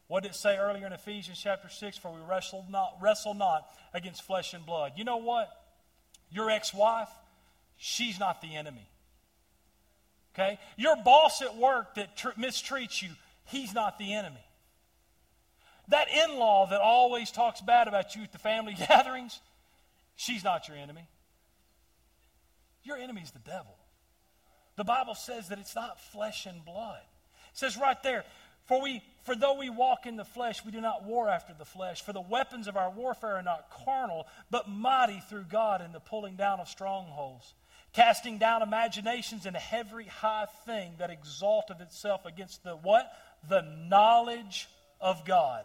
[0.07, 1.99] What did it say earlier in Ephesians chapter 6?
[1.99, 4.93] For we wrestle not, wrestle not against flesh and blood.
[4.97, 5.49] You know what?
[6.31, 7.09] Your ex wife,
[7.77, 8.89] she's not the enemy.
[10.35, 10.59] Okay?
[10.77, 13.11] Your boss at work that tr- mistreats you,
[13.47, 14.45] he's not the enemy.
[15.89, 19.41] That in law that always talks bad about you at the family gatherings,
[20.17, 21.07] she's not your enemy.
[22.83, 23.77] Your enemy is the devil.
[24.77, 27.01] The Bible says that it's not flesh and blood.
[27.53, 28.25] It says right there,
[28.67, 31.65] for we for though we walk in the flesh, we do not war after the
[31.65, 32.03] flesh.
[32.03, 36.01] For the weapons of our warfare are not carnal, but mighty through God in the
[36.01, 37.55] pulling down of strongholds,
[37.95, 43.11] casting down imaginations and every high thing that exalteth itself against the what?
[43.49, 44.69] The knowledge
[45.01, 45.65] of God.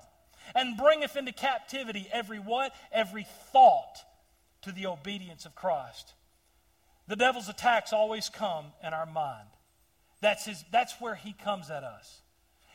[0.55, 2.73] And bringeth into captivity every what?
[2.93, 3.97] Every thought
[4.61, 6.13] to the obedience of Christ.
[7.09, 9.49] The devil's attacks always come in our mind.
[10.21, 12.21] That's, his, that's where he comes at us.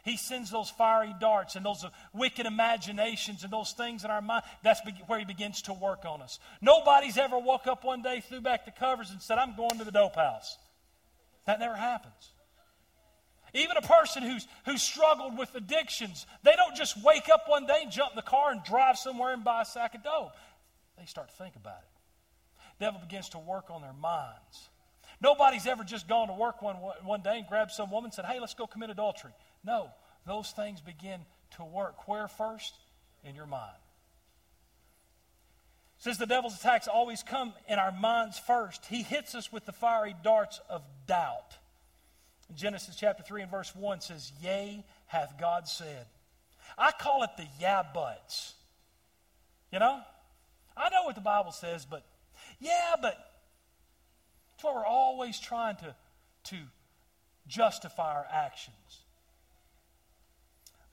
[0.04, 4.44] He sends those fiery darts and those wicked imaginations and those things in our mind.
[4.62, 6.38] That's where he begins to work on us.
[6.60, 9.84] Nobody's ever woke up one day, threw back the covers, and said, I'm going to
[9.84, 10.58] the dope house.
[11.46, 12.32] That never happens.
[13.54, 17.80] Even a person who's, who's struggled with addictions, they don't just wake up one day
[17.82, 20.36] and jump in the car and drive somewhere and buy a sack of dope.
[20.98, 21.94] They start to think about it
[22.78, 24.68] devil begins to work on their minds.
[25.20, 28.24] Nobody's ever just gone to work one, one day and grabbed some woman and said,
[28.24, 29.32] hey, let's go commit adultery.
[29.64, 29.90] No,
[30.26, 31.20] those things begin
[31.56, 32.06] to work.
[32.08, 32.74] Where first?
[33.24, 33.76] In your mind.
[35.98, 39.72] Since the devil's attacks always come in our minds first, he hits us with the
[39.72, 41.56] fiery darts of doubt.
[42.54, 46.06] Genesis chapter 3 and verse 1 says, Yea, hath God said.
[46.76, 48.54] I call it the yeah buts.
[49.72, 50.00] You know?
[50.76, 52.04] I know what the Bible says, but
[52.60, 53.16] yeah, but
[54.52, 55.94] that's why we're always trying to,
[56.44, 56.56] to
[57.46, 59.03] justify our actions.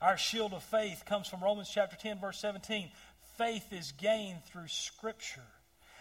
[0.02, 2.90] Our shield of faith comes from Romans chapter 10, verse 17.
[3.38, 5.40] Faith is gained through Scripture.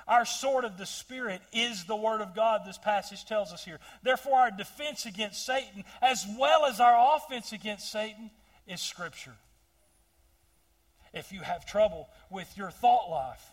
[0.07, 3.79] Our sword of the Spirit is the Word of God, this passage tells us here.
[4.01, 8.31] Therefore, our defense against Satan, as well as our offense against Satan,
[8.65, 9.35] is Scripture.
[11.13, 13.51] If you have trouble with your thought life,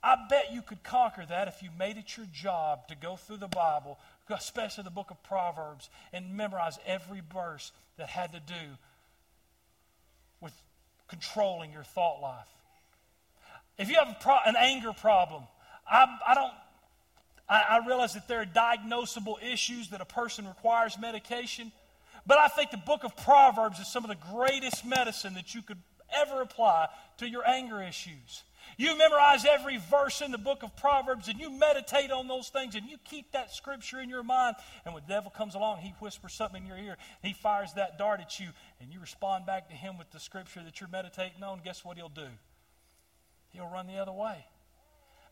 [0.00, 3.38] I bet you could conquer that if you made it your job to go through
[3.38, 3.98] the Bible,
[4.30, 8.78] especially the book of Proverbs, and memorize every verse that had to do
[11.10, 12.48] controlling your thought life.
[13.78, 15.42] If you have pro- an anger problem,
[15.90, 16.52] I, I don't.
[17.48, 21.72] I, I realize that there are diagnosable issues that a person requires medication,
[22.26, 25.62] but I think the book of Proverbs is some of the greatest medicine that you
[25.62, 25.78] could
[26.14, 26.88] ever apply
[27.18, 28.44] to your anger issues.
[28.76, 32.74] You memorize every verse in the book of Proverbs and you meditate on those things
[32.74, 34.56] and you keep that scripture in your mind.
[34.84, 36.96] And when the devil comes along, he whispers something in your ear.
[37.22, 38.48] He fires that dart at you
[38.80, 41.60] and you respond back to him with the scripture that you're meditating on.
[41.64, 42.28] Guess what he'll do?
[43.50, 44.44] He'll run the other way.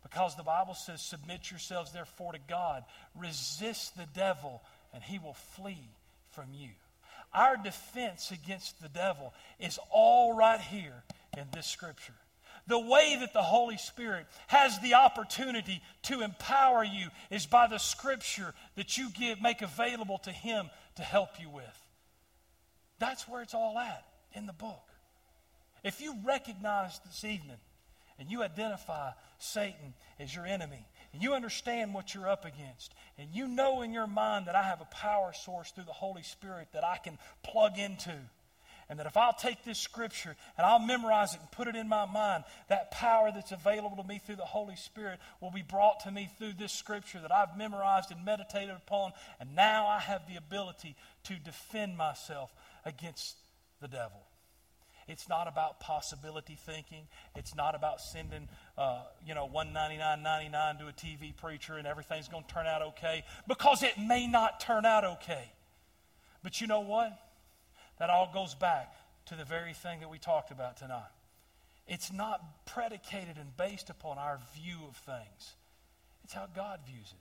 [0.02, 2.84] Because the Bible says, Submit yourselves therefore to God,
[3.16, 4.62] resist the devil,
[4.94, 5.90] and he will flee
[6.30, 6.70] from you.
[7.32, 11.02] Our defense against the devil is all right here
[11.36, 12.14] in this scripture
[12.68, 17.78] the way that the Holy Spirit has the opportunity to empower you is by the
[17.78, 21.82] scripture that you give, make available to Him to help you with.
[22.98, 24.04] That's where it's all at
[24.34, 24.82] in the book.
[25.82, 27.56] If you recognize this evening
[28.18, 33.28] and you identify Satan as your enemy, and you understand what you're up against, and
[33.32, 36.68] you know in your mind that I have a power source through the Holy Spirit
[36.72, 38.14] that I can plug into,
[38.88, 41.88] and that if I'll take this scripture and I'll memorize it and put it in
[41.88, 46.00] my mind, that power that's available to me through the Holy Spirit will be brought
[46.00, 50.26] to me through this scripture that I've memorized and meditated upon, and now I have
[50.26, 52.50] the ability to defend myself
[52.84, 53.36] against
[53.82, 54.22] the devil.
[55.06, 57.08] It's not about possibility thinking.
[57.34, 61.34] It's not about sending, uh, you know, one ninety nine ninety nine to a TV
[61.34, 65.50] preacher and everything's going to turn out okay because it may not turn out okay.
[66.42, 67.18] But you know what?
[67.98, 68.94] That all goes back
[69.26, 71.10] to the very thing that we talked about tonight.
[71.86, 75.54] It's not predicated and based upon our view of things.
[76.24, 77.20] It's how God views it.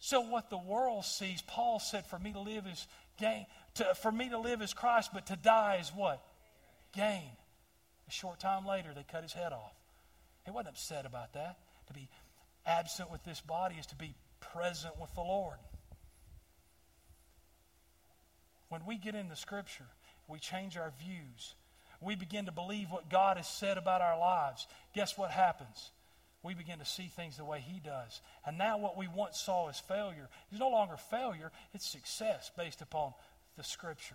[0.00, 2.86] So what the world sees, Paul said, for me to live is
[3.18, 3.46] gain.
[3.76, 6.22] To, for me to live is Christ, but to die is what?
[6.94, 7.30] gain.
[8.08, 9.74] A short time later, they cut his head off.
[10.44, 11.58] He wasn't upset about that.
[11.88, 12.08] To be
[12.66, 15.58] absent with this body is to be present with the Lord.
[18.68, 19.86] When we get into Scripture,
[20.28, 21.54] we change our views.
[22.00, 24.66] We begin to believe what God has said about our lives.
[24.94, 25.90] Guess what happens?
[26.42, 28.20] We begin to see things the way He does.
[28.46, 32.82] And now, what we once saw as failure is no longer failure, it's success based
[32.82, 33.14] upon
[33.56, 34.14] the Scripture.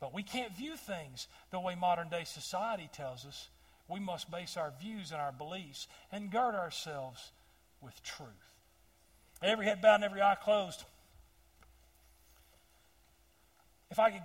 [0.00, 3.48] But we can't view things the way modern day society tells us.
[3.86, 7.32] We must base our views and our beliefs and gird ourselves
[7.80, 8.28] with truth.
[9.42, 10.84] Every head bowed and every eye closed.
[13.90, 14.18] If I could